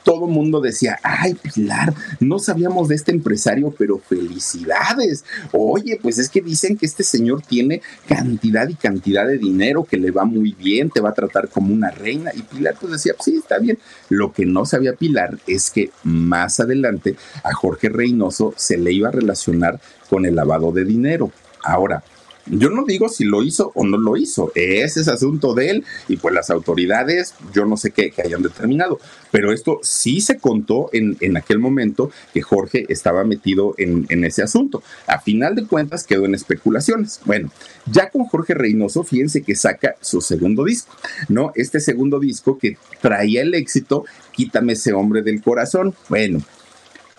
[0.05, 5.24] todo mundo decía, ay Pilar, no sabíamos de este empresario, pero felicidades.
[5.50, 9.96] Oye, pues es que dicen que este señor tiene cantidad y cantidad de dinero, que
[9.96, 12.30] le va muy bien, te va a tratar como una reina.
[12.34, 13.78] Y Pilar pues decía, sí, está bien.
[14.11, 19.09] Lo que no sabía Pilar es que más adelante a Jorge Reynoso se le iba
[19.09, 19.80] a relacionar
[20.11, 21.32] con el lavado de dinero.
[21.64, 22.05] Ahora,
[22.47, 25.84] yo no digo si lo hizo o no lo hizo, ese es asunto de él
[26.09, 28.99] y pues las autoridades, yo no sé qué, hayan determinado,
[29.30, 34.24] pero esto sí se contó en, en aquel momento que Jorge estaba metido en, en,
[34.24, 34.82] ese asunto.
[35.07, 37.20] A final de cuentas quedó en especulaciones.
[37.24, 37.51] Bueno,
[37.90, 40.95] ya con Jorge Reynoso, fíjense que saca su segundo disco,
[41.28, 41.53] ¿no?
[41.57, 45.95] Este segundo disco que traía el éxito, Quítame ese hombre del corazón.
[46.09, 46.40] Bueno,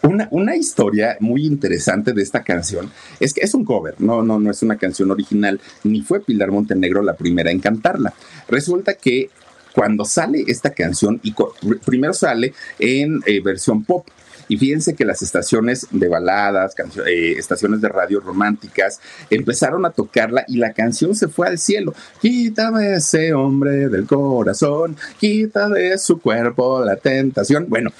[0.05, 4.51] una, historia muy interesante de esta canción es que es un cover, no, no, no
[4.51, 8.13] es una canción original, ni fue Pilar Montenegro la primera en cantarla.
[8.47, 9.29] Resulta que
[9.73, 11.35] cuando sale esta canción, y
[11.85, 14.07] primero sale en eh, versión pop,
[14.47, 16.75] y fíjense que las estaciones de baladas,
[17.07, 18.99] eh, estaciones de radio románticas,
[19.29, 21.93] empezaron a tocarla y la canción se fue al cielo.
[22.21, 27.65] Quítame ese hombre del corazón, quita de su cuerpo la tentación.
[27.67, 27.91] Bueno,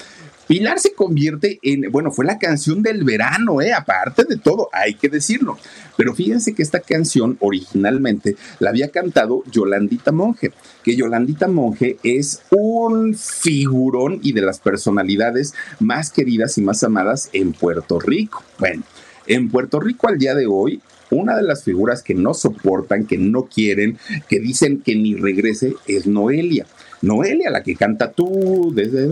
[0.48, 3.74] Pilar se convierte en, bueno, fue la canción del verano, ¿eh?
[3.74, 5.58] aparte de todo, hay que decirlo.
[5.98, 10.52] Pero fíjense que esta canción originalmente la había cantado Yolandita Monge,
[10.84, 17.30] que Yolandita Monge es un figurón y de las personalidades más queridas y más amadas
[17.34, 18.43] en Puerto Rico.
[18.60, 18.84] Bueno,
[19.26, 23.18] en Puerto Rico al día de hoy una de las figuras que no soportan, que
[23.18, 26.66] no quieren, que dicen que ni regrese es Noelia.
[27.06, 29.08] Noelia, la que canta tú, desde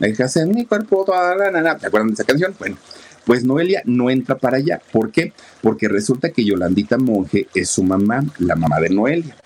[0.00, 1.78] dejas en mi cuerpo toda la nana.
[1.78, 2.54] ¿Te acuerdan de esa canción?
[2.58, 2.76] Bueno,
[3.24, 4.80] pues Noelia no entra para allá.
[4.92, 5.32] ¿Por qué?
[5.62, 9.36] Porque resulta que Yolandita Monje es su mamá, la mamá de Noelia.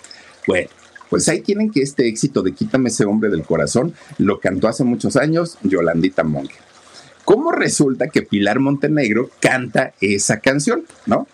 [0.47, 0.69] Bueno,
[1.11, 4.85] pues ahí tienen que este éxito de Quítame ese hombre del corazón lo cantó hace
[4.85, 6.57] muchos años Yolandita Monje.
[7.27, 10.85] ¿Cómo resulta que Pilar Montenegro canta esa canción?
[11.07, 11.27] ¿No?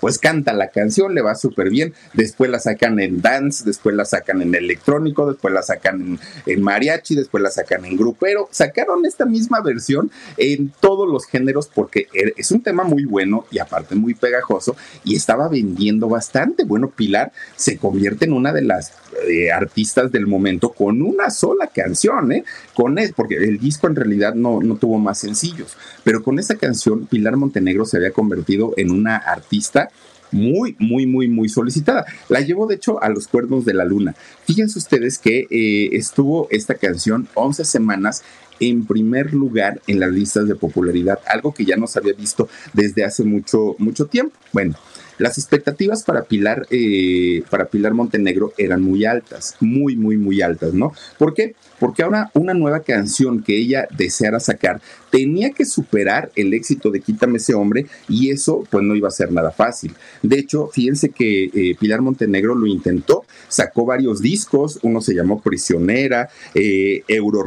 [0.00, 4.04] Pues canta la canción, le va súper bien, después la sacan en dance, después la
[4.04, 9.26] sacan en electrónico, después la sacan en, mariachi, después la sacan en grupero, sacaron esta
[9.26, 13.96] misma versión en todos los géneros porque er, es un tema muy bueno y aparte
[13.96, 16.62] muy pegajoso y estaba vendiendo bastante.
[16.62, 18.92] Bueno, Pilar se convierte en una de las
[19.28, 22.44] eh, artistas del momento con una sola canción, ¿eh?
[22.74, 26.56] Con él, porque el disco en realidad no, no tuvo más sencillos, pero con esa
[26.56, 29.90] canción Pilar Montenegro se había convertido en una artista
[30.32, 32.04] muy, muy, muy, muy solicitada.
[32.28, 34.14] La llevó, de hecho, a los cuernos de la luna.
[34.44, 38.22] Fíjense ustedes que eh, estuvo esta canción 11 semanas
[38.60, 42.48] en primer lugar en las listas de popularidad, algo que ya no se había visto
[42.72, 44.34] desde hace mucho, mucho tiempo.
[44.52, 44.76] Bueno,
[45.18, 50.74] las expectativas para Pilar, eh, para Pilar Montenegro eran muy altas, muy, muy, muy altas,
[50.74, 50.92] ¿no?
[51.18, 51.54] ¿Por qué?
[51.78, 54.80] Porque ahora una nueva canción que ella deseara sacar
[55.10, 59.12] tenía que superar el éxito de Quítame ese hombre y eso pues no iba a
[59.12, 59.94] ser nada fácil.
[60.22, 65.40] De hecho, fíjense que eh, Pilar Montenegro lo intentó, sacó varios discos, uno se llamó
[65.40, 67.44] Prisionera, eh, Euro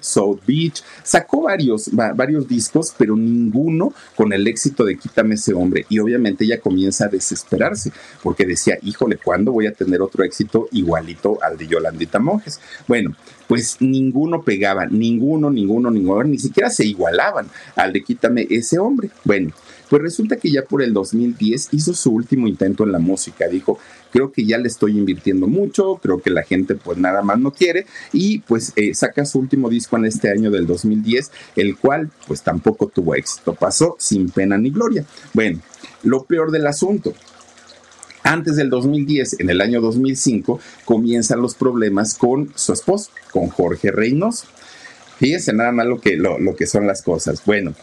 [0.00, 5.86] South Beach, sacó varios, varios discos, pero ninguno con el éxito de Quítame ese hombre.
[5.88, 10.68] Y obviamente ella comienza a desesperarse porque decía, híjole, ¿cuándo voy a tener otro éxito
[10.72, 12.60] igualito al de Yolandita Monjes?
[12.86, 13.14] Bueno,
[13.50, 19.10] pues ninguno pegaba, ninguno, ninguno, ninguno, ni siquiera se igualaban al de Quítame ese hombre.
[19.24, 19.50] Bueno,
[19.88, 23.48] pues resulta que ya por el 2010 hizo su último intento en la música.
[23.48, 23.80] Dijo,
[24.12, 27.50] creo que ya le estoy invirtiendo mucho, creo que la gente pues nada más no
[27.50, 32.08] quiere y pues eh, saca su último disco en este año del 2010, el cual
[32.28, 33.54] pues tampoco tuvo éxito.
[33.54, 35.04] Pasó sin pena ni gloria.
[35.34, 35.58] Bueno,
[36.04, 37.14] lo peor del asunto
[38.22, 43.90] Antes del 2010, en el año 2005, comienzan los problemas con su esposo, con Jorge
[43.90, 44.46] Reynoso.
[45.18, 47.42] Fíjense nada más lo que, lo, que son las cosas.
[47.44, 47.74] Bueno,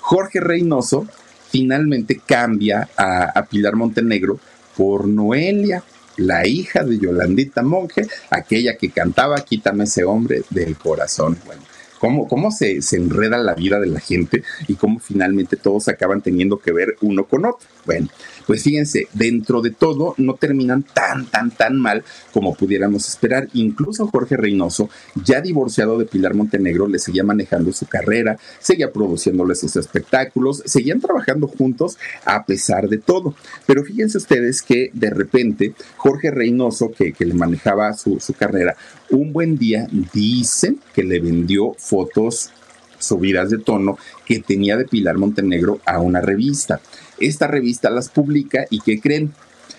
[0.00, 1.06] Jorge Reynoso
[1.50, 4.38] finalmente cambia a, Pilar Montenegro
[4.76, 5.82] por Noelia,
[6.16, 11.38] la hija de Yolandita Monje, aquella que cantaba Quítame ese hombre del corazón.
[11.46, 11.62] Bueno,
[11.98, 16.20] cómo, cómo se, se, enreda la vida de la gente y cómo finalmente todos acaban
[16.20, 17.66] teniendo que ver uno con otro.
[17.86, 18.08] Bueno,
[18.46, 23.48] pues fíjense, dentro de todo no terminan tan, tan, tan mal como pudiéramos esperar.
[23.54, 24.90] Incluso Jorge Reynoso,
[25.24, 31.00] ya divorciado de Pilar Montenegro, le seguía manejando su carrera, seguía produciéndole sus espectáculos, seguían
[31.00, 33.34] trabajando juntos a pesar de todo.
[33.66, 38.76] Pero fíjense ustedes que de repente Jorge Reynoso, que, que le manejaba su, su carrera,
[39.10, 42.50] un buen día dicen que le vendió fotos
[42.98, 46.80] subidas de tono que tenía de Pilar Montenegro a una revista.
[47.18, 49.32] Esta revista las publica y ¿qué creen?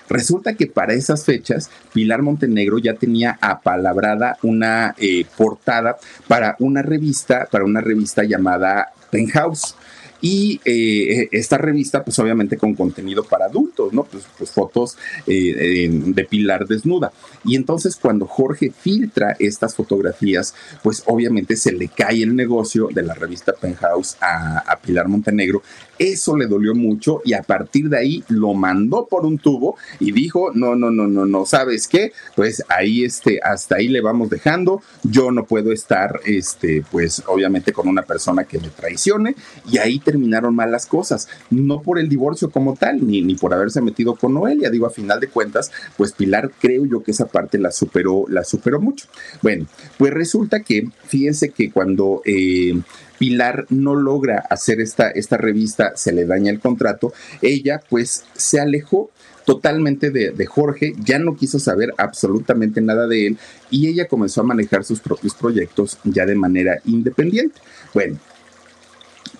[0.10, 6.82] Resulta que para esas fechas Pilar Montenegro ya tenía apalabrada una eh, portada para una
[6.82, 9.76] revista, para una revista llamada Penthouse
[10.22, 14.06] y eh, esta revista, pues obviamente con contenido para adultos, ¿no?
[14.06, 17.12] Pues, pues fotos eh, de Pilar desnuda.
[17.44, 23.04] Y entonces cuando Jorge filtra estas fotografías, pues obviamente se le cae el negocio de
[23.04, 25.62] la revista Penthouse a Pilar Montenegro.
[25.98, 30.12] Eso le dolió mucho y a partir de ahí lo mandó por un tubo y
[30.12, 32.12] dijo, no, no, no, no, no, ¿sabes qué?
[32.36, 34.82] Pues ahí, este, hasta ahí le vamos dejando.
[35.04, 39.36] Yo no puedo estar, este, pues obviamente con una persona que me traicione
[39.70, 43.54] y ahí terminaron mal las cosas, no por el divorcio como tal, ni, ni por
[43.54, 47.28] haberse metido con Noelia, digo, a final de cuentas, pues Pilar creo yo que esa
[47.28, 49.08] parte la superó, la superó mucho.
[49.42, 49.68] Bueno,
[49.98, 52.80] pues resulta que, fíjense que cuando eh,
[53.18, 58.60] Pilar no logra hacer esta, esta revista, se le daña el contrato, ella pues se
[58.60, 59.12] alejó
[59.46, 63.38] totalmente de, de, Jorge, ya no quiso saber absolutamente nada de él
[63.70, 67.62] y ella comenzó a manejar sus propios proyectos ya de manera independiente.
[67.94, 68.18] Bueno,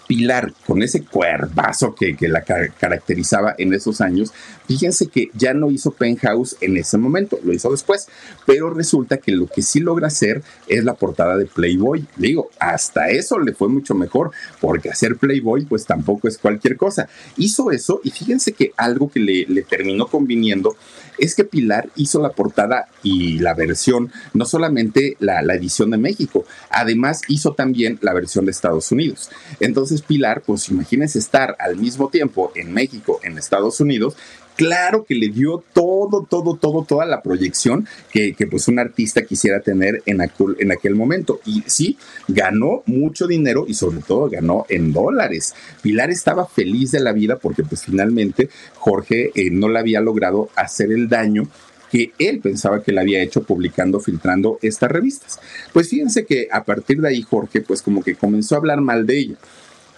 [0.08, 4.34] Pilar, con ese cuervazo que, que la caracterizaba en esos años,
[4.68, 8.08] fíjense que ya no hizo Penthouse en ese momento, lo hizo después,
[8.46, 12.06] pero resulta que lo que sí logra hacer es la portada de Playboy.
[12.18, 14.32] Digo, hasta eso le fue mucho mejor,
[14.62, 17.08] porque hacer Playboy pues tampoco es cualquier cosa.
[17.38, 20.76] Hizo eso y fíjense que algo que le, le terminó conviniendo
[21.18, 25.98] es que Pilar hizo la portada y la versión, no solamente la, la, edición de
[25.98, 29.30] México, además hizo también la versión de Estados Unidos.
[29.60, 34.16] Entonces Pilar, pues imagínense estar al mismo tiempo en México, en Estados Unidos,
[34.56, 39.60] claro que le dio todo, todo, todo, toda la proyección que, pues un artista quisiera
[39.60, 41.40] tener en aquel, en aquel momento.
[41.46, 45.54] Y sí, ganó mucho dinero y sobre todo ganó en dólares.
[45.82, 50.50] Pilar estaba feliz de la vida porque pues finalmente Jorge eh, no le había logrado
[50.56, 51.48] hacer el daño
[51.92, 55.40] que él pensaba que le había hecho publicando, filtrando estas revistas.
[55.72, 59.06] Pues fíjense que a partir de ahí Jorge pues como que comenzó a hablar mal
[59.06, 59.36] de ella.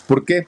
[0.08, 0.47] ¿Por qué?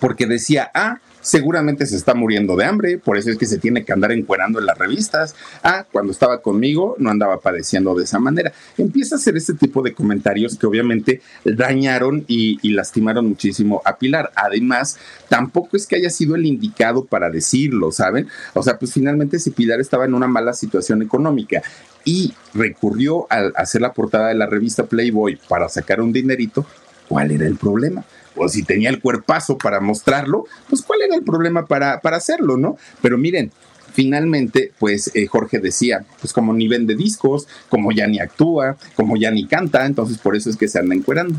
[0.00, 3.84] Porque decía, ah, seguramente se está muriendo de hambre, por eso es que se tiene
[3.84, 5.34] que andar encuerando en las revistas.
[5.62, 8.52] Ah, cuando estaba conmigo no andaba padeciendo de esa manera.
[8.78, 13.96] Empieza a hacer este tipo de comentarios que obviamente dañaron y, y, lastimaron muchísimo a
[13.96, 14.32] Pilar.
[14.34, 14.98] Además,
[15.28, 18.28] tampoco es que haya sido el indicado para decirlo, ¿saben?
[18.54, 21.62] O sea, pues finalmente si Pilar estaba en una mala situación económica
[22.04, 26.64] y recurrió a hacer la portada de la revista Playboy para sacar un dinerito,
[27.08, 28.04] ¿cuál era el problema?
[28.36, 32.56] O si tenía el cuerpazo para mostrarlo, pues cuál era el problema para, para hacerlo,
[32.56, 32.76] ¿no?
[33.02, 33.50] Pero miren,
[33.92, 39.16] finalmente, pues eh, Jorge decía, pues como ni vende discos, como ya ni actúa, como
[39.16, 41.38] ya ni canta, entonces por eso es que se anda encuerando.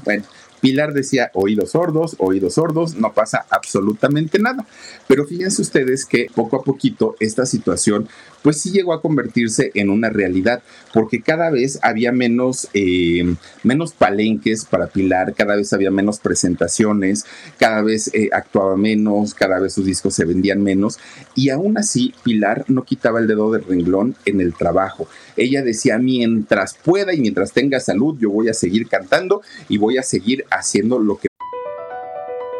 [0.61, 4.65] Pilar decía oídos sordos, oídos sordos, no pasa absolutamente nada.
[5.07, 8.07] Pero fíjense ustedes que poco a poquito esta situación
[8.43, 10.61] pues sí llegó a convertirse en una realidad,
[10.93, 17.25] porque cada vez había menos, eh, menos palenques para Pilar, cada vez había menos presentaciones,
[17.57, 20.99] cada vez eh, actuaba menos, cada vez sus discos se vendían menos,
[21.35, 25.07] y aún así Pilar no quitaba el dedo de renglón en el trabajo.
[25.37, 29.97] Ella decía, mientras pueda y mientras tenga salud, yo voy a seguir cantando y voy
[29.97, 31.27] a seguir haciendo lo que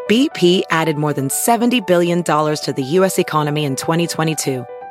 [0.08, 3.18] BP added more than $70 billion to the U.S.
[3.18, 4.66] economy in 2022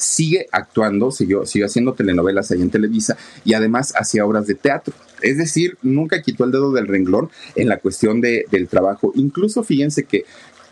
[0.00, 4.94] Sigue actuando, siguió, sigue haciendo telenovelas ahí en Televisa y además hacía obras de teatro.
[5.22, 9.12] Es decir, nunca quitó el dedo del renglón en la cuestión de, del trabajo.
[9.14, 10.24] Incluso fíjense que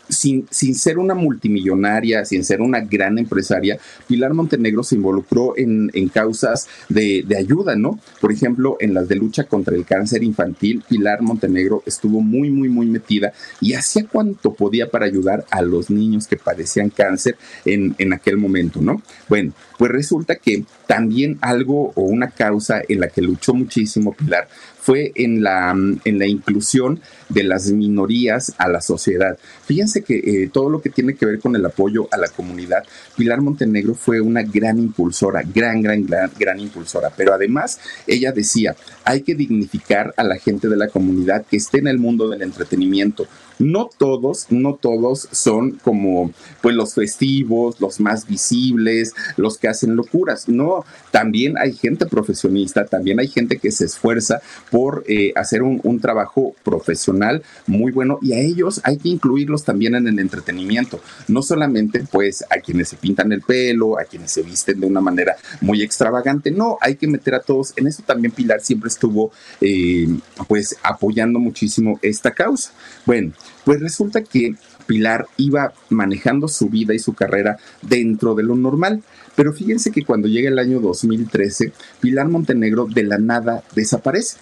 [0.09, 5.91] sin, sin, ser una multimillonaria, sin ser una gran empresaria, Pilar Montenegro se involucró en,
[5.93, 7.99] en causas de, de, ayuda, ¿no?
[8.19, 12.69] Por ejemplo, en las de lucha contra el cáncer infantil, Pilar Montenegro estuvo muy, muy,
[12.69, 17.95] muy metida y hacía cuanto podía para ayudar a los niños que padecían cáncer en,
[17.97, 19.01] en aquel momento, ¿no?
[19.27, 24.49] Bueno, pues resulta que también algo o una causa en la que luchó muchísimo Pilar
[24.81, 26.99] fue en la, en la inclusión
[27.29, 29.37] de las minorías a la sociedad.
[29.65, 32.83] Fíjense que eh, todo lo que tiene que ver con el apoyo a la comunidad,
[33.15, 37.11] Pilar Montenegro fue una gran impulsora, gran, gran, gran, gran impulsora.
[37.15, 41.79] Pero además, ella decía, hay que dignificar a la gente de la comunidad que esté
[41.79, 43.27] en el mundo del entretenimiento
[43.59, 46.31] no todos, no todos son como
[46.61, 50.47] pues los festivos, los más visibles, los que hacen locuras.
[50.47, 54.41] No, también hay gente profesionista, también hay gente que se esfuerza
[54.71, 59.65] por eh, hacer un, un, trabajo profesional muy bueno y a ellos hay que incluirlos
[59.65, 61.01] también en el entretenimiento.
[61.27, 65.01] No solamente pues a quienes se pintan el pelo, a quienes se visten de una
[65.01, 67.73] manera muy extravagante, no, hay que meter a todos.
[67.75, 70.07] En eso también Pilar siempre estuvo eh,
[70.47, 72.71] pues apoyando muchísimo esta causa.
[73.05, 73.33] Bueno,
[73.65, 74.55] pues resulta que
[74.87, 79.03] Pilar iba manejando su vida y su carrera dentro de lo normal.
[79.35, 81.71] Pero fíjense que cuando llega el año 2013,
[82.01, 84.37] Pilar Montenegro de la nada desaparece.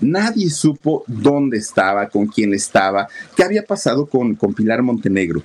[0.00, 5.42] Nadie supo dónde estaba, con quién estaba, qué había pasado con, con Pilar Montenegro.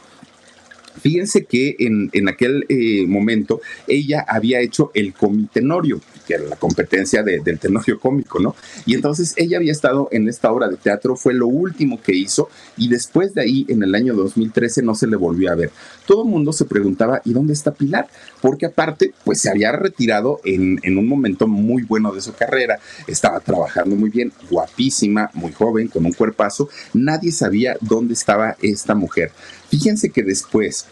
[1.00, 6.56] Fíjense que en, en aquel eh, momento ella había hecho el comitenorio, que era la
[6.56, 8.56] competencia de, del tenorio cómico, ¿no?
[8.86, 12.50] Y entonces ella había estado en esta obra de teatro, fue lo último que hizo,
[12.78, 15.72] y después de ahí, en el año 2013, no se le volvió a ver.
[16.06, 18.08] Todo el mundo se preguntaba, ¿y dónde está Pilar?
[18.42, 22.80] Porque aparte, pues se había retirado en, en un momento muy bueno de su carrera,
[23.08, 28.96] estaba trabajando muy bien, guapísima, muy joven, con un cuerpazo, nadie sabía dónde estaba esta
[28.96, 29.32] mujer.
[29.70, 30.86] Fíjense que después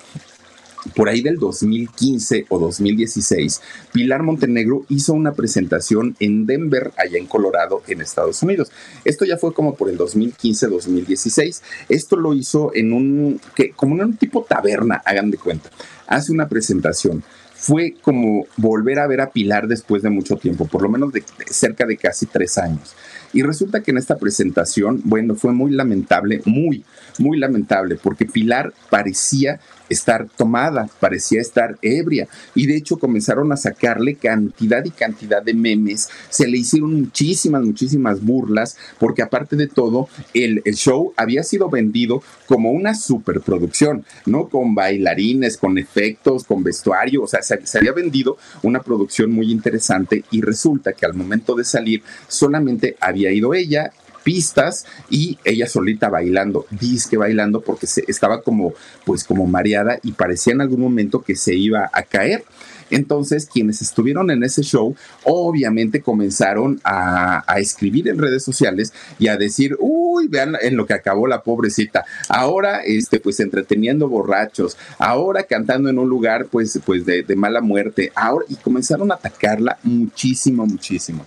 [0.95, 3.61] por ahí del 2015 o 2016,
[3.91, 8.71] Pilar Montenegro hizo una presentación en Denver, allá en Colorado, en Estados Unidos.
[9.05, 11.61] Esto ya fue como por el 2015-2016.
[11.89, 15.69] Esto lo hizo en un, que, como en un tipo taberna, hagan de cuenta.
[16.07, 17.23] Hace una presentación
[17.59, 21.23] fue como volver a ver a Pilar después de mucho tiempo, por lo menos de
[21.47, 22.95] cerca de casi tres años.
[23.33, 26.85] Y resulta que en esta presentación, bueno, fue muy lamentable, muy,
[27.19, 29.59] muy lamentable, porque Pilar parecía
[29.89, 32.27] estar tomada, parecía estar ebria.
[32.55, 36.09] Y de hecho comenzaron a sacarle cantidad y cantidad de memes.
[36.29, 41.69] Se le hicieron muchísimas, muchísimas burlas, porque aparte de todo, el, el show había sido
[41.69, 44.47] vendido como una superproducción, ¿no?
[44.47, 47.23] Con bailarines, con efectos, con vestuario.
[47.23, 51.55] O sea, se, se había vendido una producción muy interesante y resulta que al momento
[51.55, 53.91] de salir solamente había ido ella
[54.29, 60.11] pistas y ella solita bailando, disque bailando porque se, estaba como pues como mareada y
[60.11, 62.43] parecía en algún momento que se iba a caer.
[62.91, 69.37] Entonces, quienes estuvieron en ese show, obviamente comenzaron a, escribir en redes sociales y a
[69.37, 72.05] decir, uy, vean en lo que acabó la pobrecita.
[72.27, 77.61] Ahora, este, pues entreteniendo borrachos, ahora cantando en un lugar, pues, pues de, de mala
[77.61, 81.25] muerte, ahora, y comenzaron a atacarla muchísimo, muchísimo.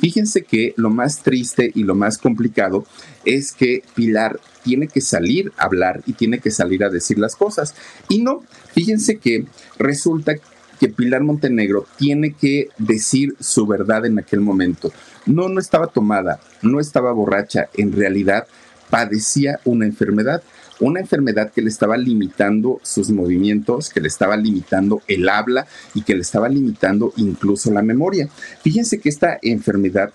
[0.00, 2.86] Fíjense que lo más triste y lo más complicado
[3.26, 7.36] es que Pilar tiene que salir a hablar y tiene que salir a decir las
[7.36, 7.74] cosas.
[8.08, 8.42] Y no,
[8.72, 9.44] fíjense que
[9.78, 10.36] resulta
[10.78, 14.90] que Pilar Montenegro tiene que decir su verdad en aquel momento.
[15.26, 18.46] No, no estaba tomada, no estaba borracha, en realidad
[18.88, 20.42] padecía una enfermedad
[20.80, 26.02] una enfermedad que le estaba limitando sus movimientos, que le estaba limitando el habla y
[26.02, 28.28] que le estaba limitando incluso la memoria.
[28.62, 30.12] Fíjense que esta enfermedad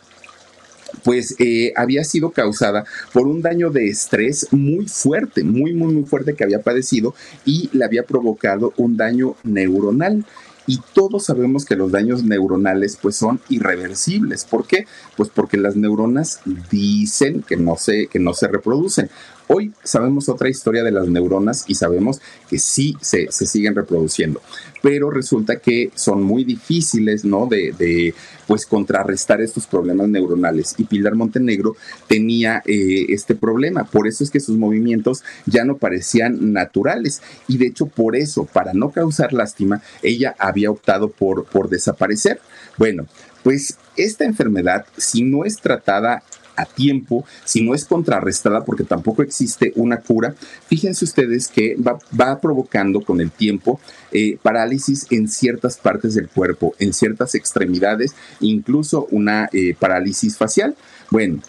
[1.04, 6.04] pues eh, había sido causada por un daño de estrés muy fuerte, muy, muy, muy
[6.04, 7.14] fuerte que había padecido
[7.46, 10.26] y le había provocado un daño neuronal.
[10.68, 14.46] Y todos sabemos que los daños neuronales pues son irreversibles.
[14.46, 14.88] ¿Por qué?
[15.16, 16.40] Pues porque las neuronas
[16.72, 19.10] dicen que no se, que no se reproducen.
[19.48, 22.20] Hoy sabemos otra historia de las neuronas y sabemos
[22.50, 24.42] que sí se, se siguen reproduciendo,
[24.82, 27.46] pero resulta que son muy difíciles, ¿no?
[27.46, 28.16] De, de
[28.48, 30.74] pues contrarrestar estos problemas neuronales.
[30.78, 31.76] Y Pilar Montenegro
[32.08, 37.22] tenía eh, este problema, por eso es que sus movimientos ya no parecían naturales.
[37.48, 42.40] Y de hecho, por eso, para no causar lástima, ella había optado por, por desaparecer.
[42.78, 43.06] Bueno,
[43.44, 46.24] pues esta enfermedad, si no es tratada
[46.56, 50.36] a tiempo, si no es contrarrestada, porque tampoco existe una cura,
[50.68, 53.80] fíjense ustedes que va, provocando con el tiempo
[54.12, 60.76] eh, parálisis en ciertas partes del cuerpo, en ciertas extremidades, incluso una eh, parálisis facial.
[61.12, 61.42] Bueno,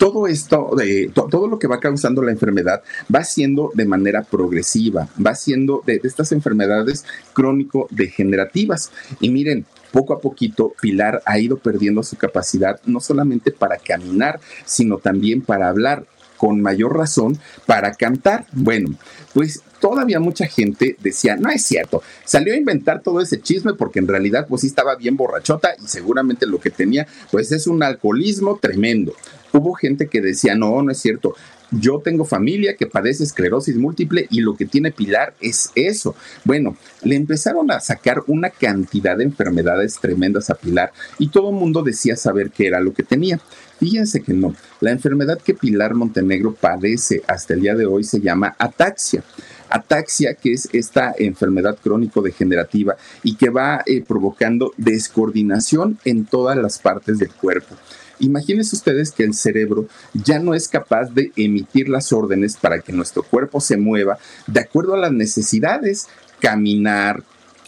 [0.00, 2.82] todo esto, de, todo lo que va causando la enfermedad
[3.14, 7.04] va siendo de manera progresiva, va siendo de, de estas enfermedades
[7.34, 8.90] crónico-degenerativas.
[9.20, 14.40] Y miren, poco a poquito Pilar ha ido perdiendo su capacidad no solamente para caminar,
[14.64, 16.04] sino también para hablar
[16.40, 18.46] con mayor razón para cantar.
[18.52, 18.96] Bueno,
[19.34, 23.98] pues todavía mucha gente decía, no es cierto, salió a inventar todo ese chisme porque
[23.98, 27.82] en realidad pues sí estaba bien borrachota y seguramente lo que tenía pues es un
[27.82, 29.12] alcoholismo tremendo.
[29.52, 31.34] Hubo gente que decía, no, no es cierto,
[31.72, 36.16] yo tengo familia que padece esclerosis múltiple y lo que tiene Pilar es eso.
[36.44, 41.56] Bueno, le empezaron a sacar una cantidad de enfermedades tremendas a Pilar y todo el
[41.56, 43.40] mundo decía saber qué era lo que tenía.
[43.80, 48.20] Fíjense que no, la enfermedad que Pilar Montenegro padece hasta el día de hoy se
[48.20, 49.24] llama ataxia.
[49.70, 56.78] Ataxia, que es esta enfermedad crónico-degenerativa y que va eh, provocando descoordinación en todas las
[56.78, 57.74] partes del cuerpo.
[58.18, 62.92] Imagínense ustedes que el cerebro ya no es capaz de emitir las órdenes para que
[62.92, 66.06] nuestro cuerpo se mueva de acuerdo a las necesidades,
[66.38, 67.22] caminar,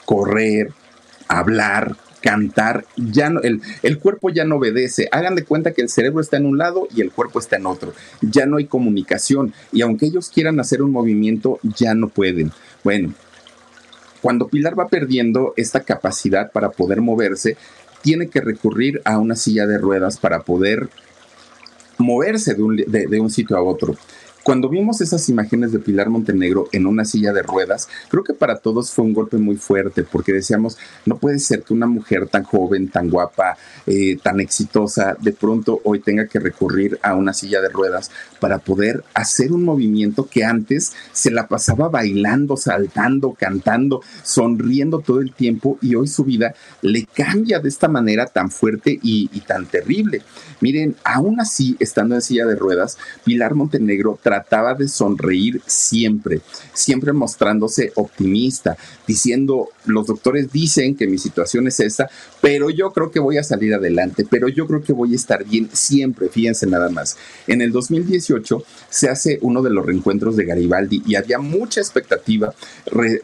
[0.04, 0.74] correr,
[1.26, 5.08] hablar, cantar, ya no, el, el, cuerpo ya no obedece.
[5.12, 7.66] Hagan de cuenta que el cerebro está en un lado y el cuerpo está en
[7.66, 7.92] otro.
[8.22, 12.52] Ya no hay comunicación y aunque ellos quieran hacer un movimiento, ya no pueden.
[12.84, 13.12] Bueno,
[14.22, 17.56] cuando Pilar va perdiendo esta capacidad para poder moverse,
[18.02, 20.88] tiene que recurrir a una silla de ruedas para poder
[21.98, 23.96] moverse de un, de un sitio a otro.
[24.44, 28.58] Cuando vimos esas imágenes de Pilar Montenegro en una silla de ruedas, creo que para
[28.58, 32.42] todos fue un golpe muy fuerte porque decíamos, no puede ser que una mujer tan
[32.42, 37.60] joven, tan guapa, eh, tan exitosa, de pronto hoy tenga que recurrir a una silla
[37.60, 44.02] de ruedas para poder hacer un movimiento que antes se la pasaba bailando, saltando, cantando,
[44.24, 48.98] sonriendo todo el tiempo y hoy su vida le cambia de esta manera tan fuerte
[49.04, 50.22] y, y tan terrible.
[50.60, 56.40] Miren, aún así, estando en silla de ruedas, Pilar Montenegro trataba de sonreír siempre,
[56.72, 62.08] siempre mostrándose optimista, diciendo, los doctores dicen que mi situación es esa,
[62.40, 65.44] pero yo creo que voy a salir adelante, pero yo creo que voy a estar
[65.44, 67.18] bien siempre, fíjense nada más.
[67.46, 72.54] En el 2018 se hace uno de los reencuentros de Garibaldi y había mucha expectativa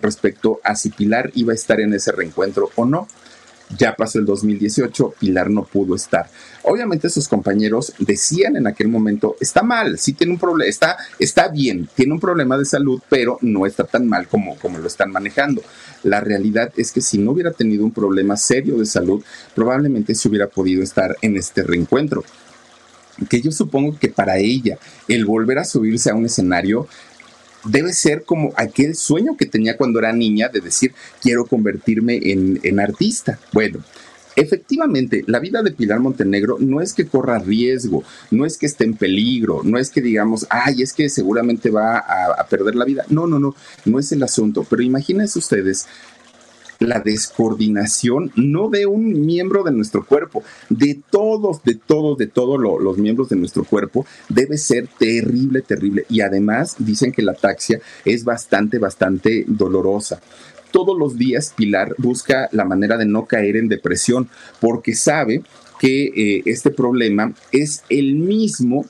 [0.03, 3.09] respecto a si Pilar iba a estar en ese reencuentro o no.
[3.77, 6.31] Ya pasó el 2018, Pilar no pudo estar.
[6.63, 11.49] Obviamente sus compañeros decían en aquel momento, está mal, sí tiene un problema, está, está
[11.49, 15.11] bien, tiene un problema de salud, pero no está tan mal como, como lo están
[15.11, 15.63] manejando.
[16.03, 19.23] La realidad es que si no hubiera tenido un problema serio de salud,
[19.55, 22.25] probablemente se hubiera podido estar en este reencuentro
[23.29, 26.87] que yo supongo que para ella el volver a subirse a un escenario
[27.65, 32.81] debe ser como aquel sueño que tenía cuando era niña de decir, quiero convertirme en,
[32.81, 33.39] artista.
[33.53, 33.81] Bueno,
[34.37, 38.85] Efectivamente, la vida de Pilar Montenegro no es que corra riesgo, no es que esté
[38.85, 42.85] en peligro, no es que digamos, ay, es que seguramente va a, a, perder la
[42.85, 43.05] vida.
[43.09, 44.65] No, no, no, no es el asunto.
[44.71, 45.89] Pero imagínense ustedes
[46.79, 52.59] la descoordinación no de un miembro de nuestro cuerpo, de todos, de todos, de todos
[52.59, 56.05] los miembros de nuestro cuerpo, debe ser terrible, terrible.
[56.09, 60.21] Y además dicen que la ataxia es bastante, bastante dolorosa
[60.71, 64.29] todos los días Pilar busca la manera de no caer en depresión
[64.61, 65.43] porque sabe
[65.81, 68.85] que eh, este problema es el mismo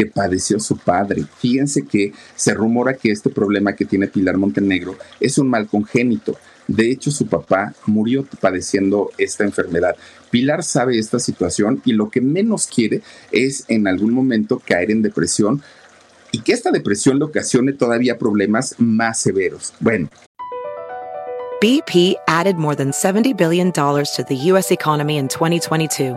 [0.00, 1.26] que padeció su padre.
[1.40, 6.38] Fíjense que se rumora que este problema que tiene Pilar Montenegro es un mal congénito.
[6.66, 9.94] De hecho, su papá murió padeciendo esta enfermedad.
[10.30, 15.02] Pilar sabe esta situación y lo que menos quiere es en algún momento caer en
[15.02, 15.60] depresión
[16.32, 19.74] y que esta depresión le ocasione todavía problemas más severos.
[19.80, 20.08] Bueno.
[21.60, 24.72] BP added more than $70 billion to the U.S.
[24.72, 26.16] economy in 2022.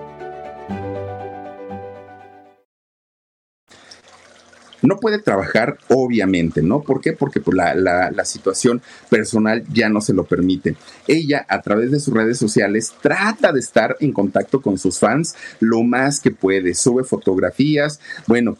[4.81, 6.81] No puede trabajar, obviamente, ¿no?
[6.81, 7.13] ¿Por qué?
[7.13, 10.75] Porque pues, la, la, situación personal ya no se lo permite.
[11.07, 15.35] Ella, a través de sus redes sociales, trata de estar en contacto con sus fans
[15.59, 16.73] lo más que puede.
[16.73, 17.99] Sube fotografías.
[18.27, 18.57] Bueno,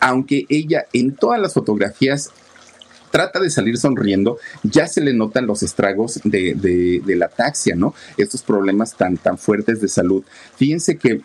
[0.00, 2.30] aunque ella en todas las fotografías
[3.14, 7.94] trata de salir sonriendo, ya se le notan los estragos de, de, la taxia, ¿no?
[8.18, 10.24] Estos problemas tan, tan fuertes de salud.
[10.56, 11.20] Fíjense que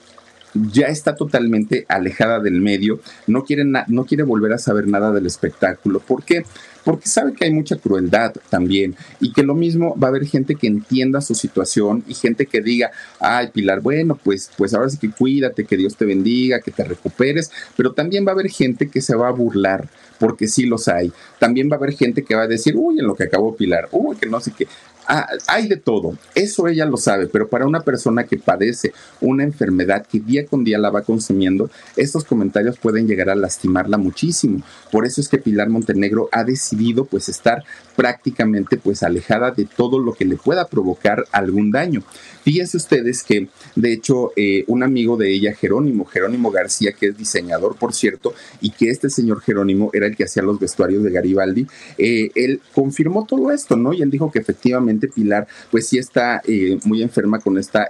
[0.53, 5.25] ya está totalmente alejada del medio, no quiere, no quiere volver a saber nada del
[5.25, 5.99] espectáculo.
[5.99, 6.43] ¿Por qué?
[6.83, 10.55] Porque sabe que hay mucha crueldad también y que lo mismo va a haber gente
[10.55, 14.97] que entienda su situación y gente que diga, ay Pilar, bueno, pues, pues ahora sí
[14.97, 18.89] que cuídate, que Dios te bendiga, que te recuperes, pero también va a haber gente
[18.89, 19.89] que se va a burlar,
[20.19, 21.11] porque sí los hay.
[21.37, 23.89] También va a haber gente que va a decir, uy, en lo que acabó Pilar,
[23.91, 24.67] uy, que no sé qué.
[25.12, 29.43] Ah, hay de todo, eso ella lo sabe, pero para una persona que padece una
[29.43, 34.62] enfermedad que día con día la va consumiendo, estos comentarios pueden llegar a lastimarla muchísimo.
[34.91, 37.64] Por eso es que Pilar Montenegro ha decidido pues estar
[37.95, 42.03] prácticamente pues alejada de todo lo que le pueda provocar algún daño.
[42.43, 47.18] Fíjense ustedes que, de hecho, eh, un amigo de ella, Jerónimo, Jerónimo García, que es
[47.18, 51.12] diseñador, por cierto, y que este señor Jerónimo era el que hacía los vestuarios de
[51.12, 53.91] Garibaldi, eh, él confirmó todo esto, ¿no?
[53.93, 57.87] Y él dijo que efectivamente Pilar, pues sí está eh, muy enferma con esta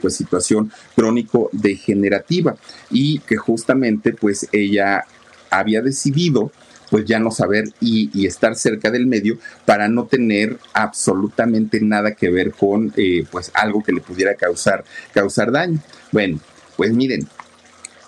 [0.00, 2.56] pues situación crónico degenerativa
[2.90, 5.04] y que justamente pues ella
[5.48, 6.50] había decidido
[6.90, 12.30] pues ya no saber y, estar cerca del medio para no tener absolutamente nada que
[12.30, 15.80] ver con eh, pues algo que le pudiera causar, causar daño.
[16.12, 16.38] Bueno,
[16.76, 17.26] pues miren,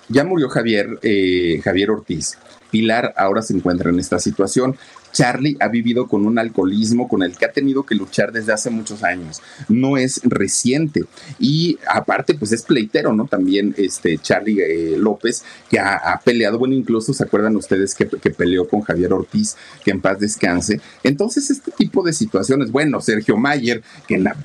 [0.08, 2.38] ya murió Javier, eh, Javier Ortiz.
[2.70, 4.76] Pilar ahora se encuentra en esta situación.
[5.16, 8.68] Charlie ha vivido con un alcoholismo con el que ha tenido que luchar desde hace
[8.68, 9.40] muchos años.
[9.66, 11.04] No es reciente.
[11.38, 13.24] Y aparte, pues es pleitero, ¿no?
[13.26, 18.30] También este Charlie eh, López, que ha, peleado, bueno, incluso se acuerdan ustedes que, que,
[18.30, 20.82] peleó con Javier Ortiz, que en paz descanse.
[21.02, 24.36] Entonces, este tipo de situaciones, bueno, Sergio Mayer, que en la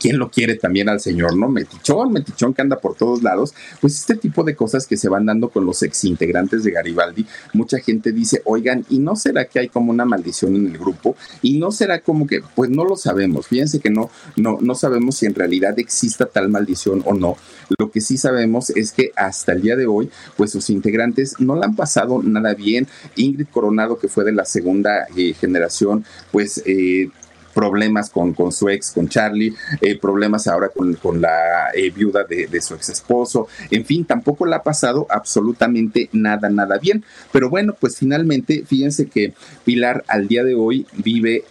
[0.00, 1.48] ¿quién lo quiere también al señor, no?
[1.48, 3.54] Metichón, metichón que anda por todos lados.
[3.80, 7.26] Pues este tipo de cosas que se van dando con los ex integrantes de Garibaldi,
[7.52, 11.16] mucha gente dice, oigan, ¿y no será que hay como una maldición en el grupo?
[11.42, 13.46] ¿Y no será como que, pues no lo sabemos?
[13.46, 17.36] Fíjense que no, no, no sabemos si en realidad exista tal maldición o no.
[17.78, 21.54] Lo que sí sabemos es que hasta el día de hoy, pues sus integrantes no
[21.54, 22.88] la han pasado nada bien.
[23.16, 27.10] Ingrid Coronado, que fue de la segunda eh, generación, pues eh,
[27.54, 32.24] problemas con, con su ex, con Charlie, eh, problemas ahora con, con la eh, viuda
[32.24, 37.04] de, de, su ex esposo, en fin, tampoco le ha pasado absolutamente nada, nada bien.
[37.32, 39.34] Pero bueno, pues finalmente, fíjense que
[39.64, 41.44] Pilar al día de hoy vive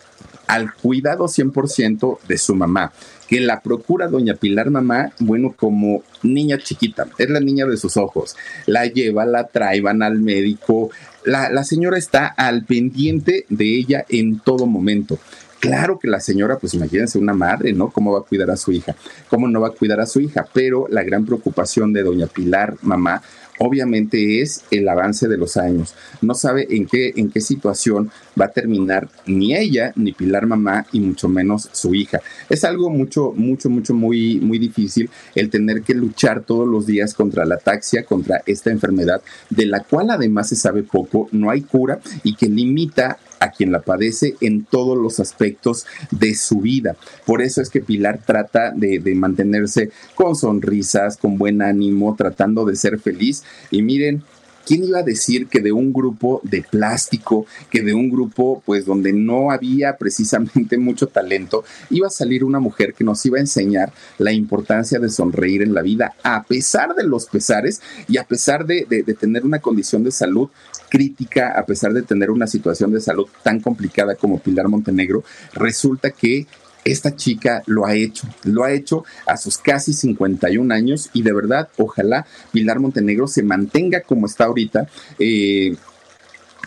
[0.47, 2.91] al cuidado 100% de su mamá
[3.29, 7.95] que la procura doña Pilar mamá, bueno, como niña chiquita, es la niña de sus
[7.95, 8.35] ojos,
[8.65, 10.89] la lleva, la trae, van al médico,
[11.23, 15.19] la, la señora está al pendiente de ella en todo momento.
[15.59, 17.89] Claro que la señora, pues imagínense una madre, ¿no?
[17.89, 18.95] ¿Cómo va a cuidar a su hija?
[19.27, 20.45] ¿Cómo no va a cuidar a su hija?
[20.53, 23.21] Pero la gran preocupación de doña Pilar, mamá,
[23.59, 25.95] obviamente es el avance de los años.
[26.21, 30.85] No sabe en qué, en qué situación va a terminar ni ella, ni Pilar mamá,
[30.93, 32.21] y mucho menos su hija.
[32.49, 37.13] Es algo mucho, mucho, mucho, muy, muy difícil el tener que luchar todos los días
[37.13, 41.61] contra la taxia, contra esta enfermedad, de la cual además se sabe poco, no hay
[41.63, 46.95] cura y que limita a quien la padece en todos los aspectos de su vida.
[47.25, 52.75] Por eso es que Pilar trata de, mantenerse con sonrisas, con buen ánimo, tratando de
[52.75, 53.43] ser feliz.
[53.71, 54.23] Y miren,
[54.65, 58.85] ¿quién iba a decir que de un grupo de plástico, que de un grupo pues
[58.85, 63.41] donde no había precisamente mucho talento, iba a salir una mujer que nos iba a
[63.41, 68.25] enseñar la importancia de sonreír en la vida a pesar de los pesares y a
[68.25, 68.85] pesar de
[69.19, 70.49] tener una condición de salud
[70.89, 75.23] crítica, a pesar de tener una situación de salud tan complicada como Pilar Montenegro,
[75.53, 76.47] resulta que
[76.85, 81.33] esta chica lo ha hecho, lo ha hecho a sus casi 51 años y de
[81.33, 84.87] verdad, ojalá Pilar Montenegro se mantenga como está ahorita.
[85.19, 85.75] Eh,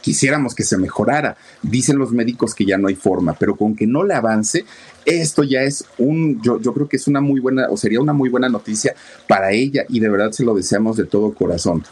[0.03, 1.37] quisiéramos que se mejorara.
[1.63, 4.65] Dicen los médicos que ya no hay forma, pero con que no le avance,
[5.07, 8.13] esto ya es un, yo, yo creo que es una muy buena, o sería una
[8.13, 8.95] muy buena noticia
[9.27, 11.85] para ella y de verdad se lo deseamos de todo corazón.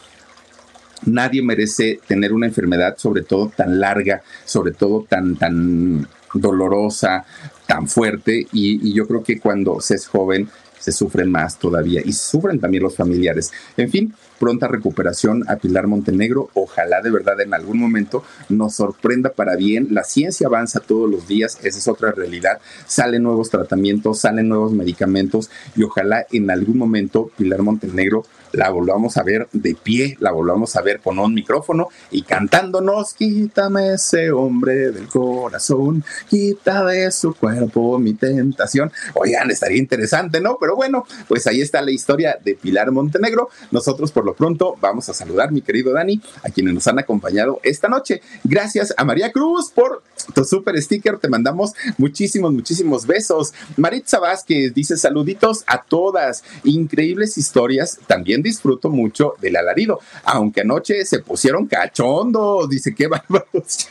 [1.05, 7.25] Nadie merece tener una enfermedad, sobre todo tan larga, sobre todo tan, tan dolorosa,
[7.65, 8.47] tan fuerte.
[8.53, 10.49] Y, y yo creo que cuando se es joven,
[10.81, 13.51] se sufre más todavía y sufren también los familiares.
[13.77, 16.49] En fin, pronta recuperación a Pilar Montenegro.
[16.55, 19.89] Ojalá de verdad en algún momento nos sorprenda para bien.
[19.91, 22.59] La ciencia avanza todos los días, esa es otra realidad.
[22.87, 28.23] Salen nuevos tratamientos, salen nuevos medicamentos y ojalá en algún momento Pilar Montenegro
[28.53, 33.13] la volvamos a ver de pie, la volvamos a ver con un micrófono y cantándonos,
[33.13, 38.91] quítame ese hombre del corazón, quita de su cuerpo mi tentación.
[39.13, 40.57] Oigan, estaría interesante, ¿no?
[40.59, 43.49] Pero bueno, pues ahí está la historia de Pilar Montenegro.
[43.71, 47.59] Nosotros por lo pronto vamos a saludar, mi querido Dani, a quienes nos han acompañado
[47.63, 48.21] esta noche.
[48.43, 50.03] Gracias a María Cruz por
[50.33, 51.17] tu super sticker.
[51.17, 53.53] Te mandamos muchísimos, muchísimos besos.
[53.77, 56.43] Maritza Vázquez dice saluditos a todas.
[56.63, 57.99] Increíbles historias.
[58.07, 62.69] También disfruto mucho del alarido, aunque anoche se pusieron cachondos.
[62.69, 63.89] Dice, qué bárbaros.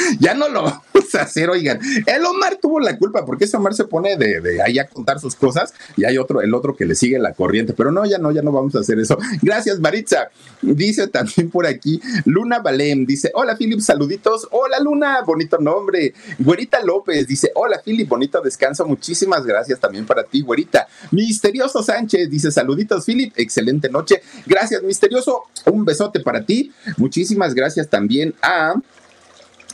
[0.20, 1.80] ya no lo vamos a hacer, oigan.
[2.06, 5.34] El Omar tuvo la culpa, porque ese Omar se pone de, ahí a contar sus
[5.34, 7.72] cosas y hay otro, el otro que le sigue la corriente.
[7.72, 9.18] Pero no, ya no, ya no vamos a hacer eso.
[9.42, 10.30] Gracias, Maritza.
[10.62, 14.48] Dice también por aquí, Luna Valem, dice, hola Philip, saluditos.
[14.50, 16.14] Hola Luna, bonito nombre.
[16.38, 18.86] Güerita López dice, hola Philip, bonito descanso.
[18.86, 20.86] Muchísimas gracias también para ti, güerita.
[21.10, 24.22] Misterioso Sánchez dice, saluditos Philip, excelente noche.
[24.46, 25.44] Gracias, Misterioso.
[25.66, 26.72] Un besote para ti.
[26.96, 28.74] Muchísimas gracias también a...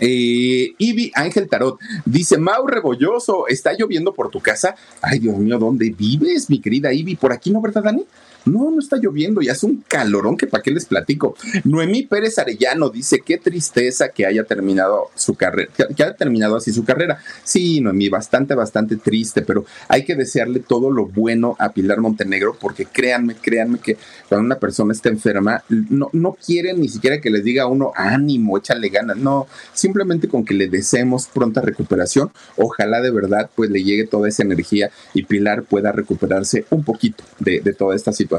[0.00, 4.74] Eh, Ivy Ángel Tarot dice: Mau Rebolloso, ¿está lloviendo por tu casa?
[5.00, 7.16] Ay, Dios mío, ¿dónde vives, mi querida Ivy?
[7.16, 8.04] Por aquí, ¿no, verdad, Dani?
[8.46, 11.36] No, no está lloviendo y hace un calorón que para qué les platico.
[11.64, 16.72] Noemí Pérez Arellano dice, qué tristeza que haya terminado su carrera, que haya terminado así
[16.72, 17.18] su carrera.
[17.42, 22.56] Sí, Noemí, bastante, bastante triste, pero hay que desearle todo lo bueno a Pilar Montenegro
[22.60, 23.96] porque créanme, créanme que
[24.28, 27.90] cuando una persona está enferma, no, no quieren ni siquiera que les diga a uno,
[27.96, 29.16] ánimo, échale ganas.
[29.16, 34.28] No, simplemente con que le deseemos pronta recuperación, ojalá de verdad pues le llegue toda
[34.28, 38.35] esa energía y Pilar pueda recuperarse un poquito de, de toda esta situación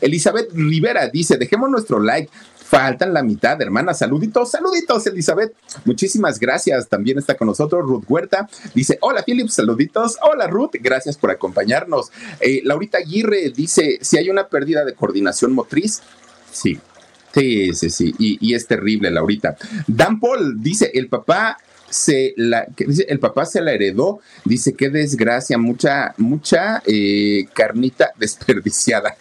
[0.00, 2.30] Elizabeth Rivera dice, dejemos nuestro like.
[2.70, 3.94] Faltan la mitad, hermana.
[3.94, 5.52] Saluditos, saluditos, Elizabeth.
[5.84, 6.88] Muchísimas gracias.
[6.88, 8.48] También está con nosotros Ruth Huerta.
[8.74, 10.18] Dice, hola, Philip, saluditos.
[10.22, 10.76] Hola, Ruth.
[10.80, 12.12] Gracias por acompañarnos.
[12.38, 16.00] Eh, Laurita Aguirre dice, si hay una pérdida de coordinación motriz,
[16.52, 16.78] sí.
[17.34, 18.14] Sí, sí, sí.
[18.18, 19.56] Y, es terrible, Laurita.
[19.88, 24.90] Dan Paul dice, el papá se la, dice, el papá se la heredó, dice, qué
[24.90, 29.16] desgracia, mucha, mucha eh, carnita desperdiciada.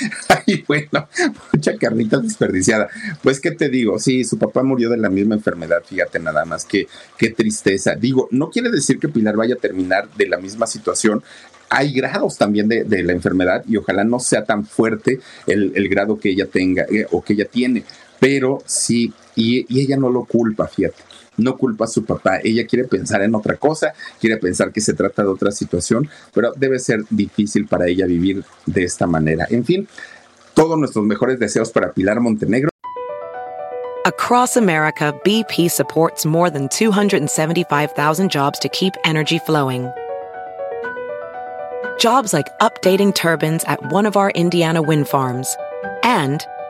[0.46, 1.08] Ay, bueno,
[1.52, 2.88] mucha carnita desperdiciada.
[3.22, 3.98] Pues, ¿qué te digo?
[3.98, 6.86] Sí, su papá murió de la misma enfermedad, fíjate nada más, que
[7.16, 7.94] qué tristeza.
[7.94, 11.22] Digo, no quiere decir que Pilar vaya a terminar de la misma situación.
[11.68, 16.30] Hay grados también de, la enfermedad y ojalá no sea tan fuerte el, grado que
[16.30, 17.82] ella tenga eh, o que ella tiene,
[18.20, 22.66] pero sí, y, y ella no lo culpa, fíjate no culpa a su papá, ella
[22.66, 26.78] quiere pensar en otra cosa, quiere pensar que se trata de otra situación, pero debe
[26.78, 29.46] ser difícil para ella vivir de esta manera.
[29.50, 29.88] En fin,
[30.54, 32.70] todos nuestros mejores deseos para Pilar Montenegro.
[34.06, 39.90] Across America, BP supports more than 275,000 jobs to keep energy flowing.
[41.98, 45.56] Jobs like updating turbines at one of our Indiana wind farms
[46.04, 46.46] and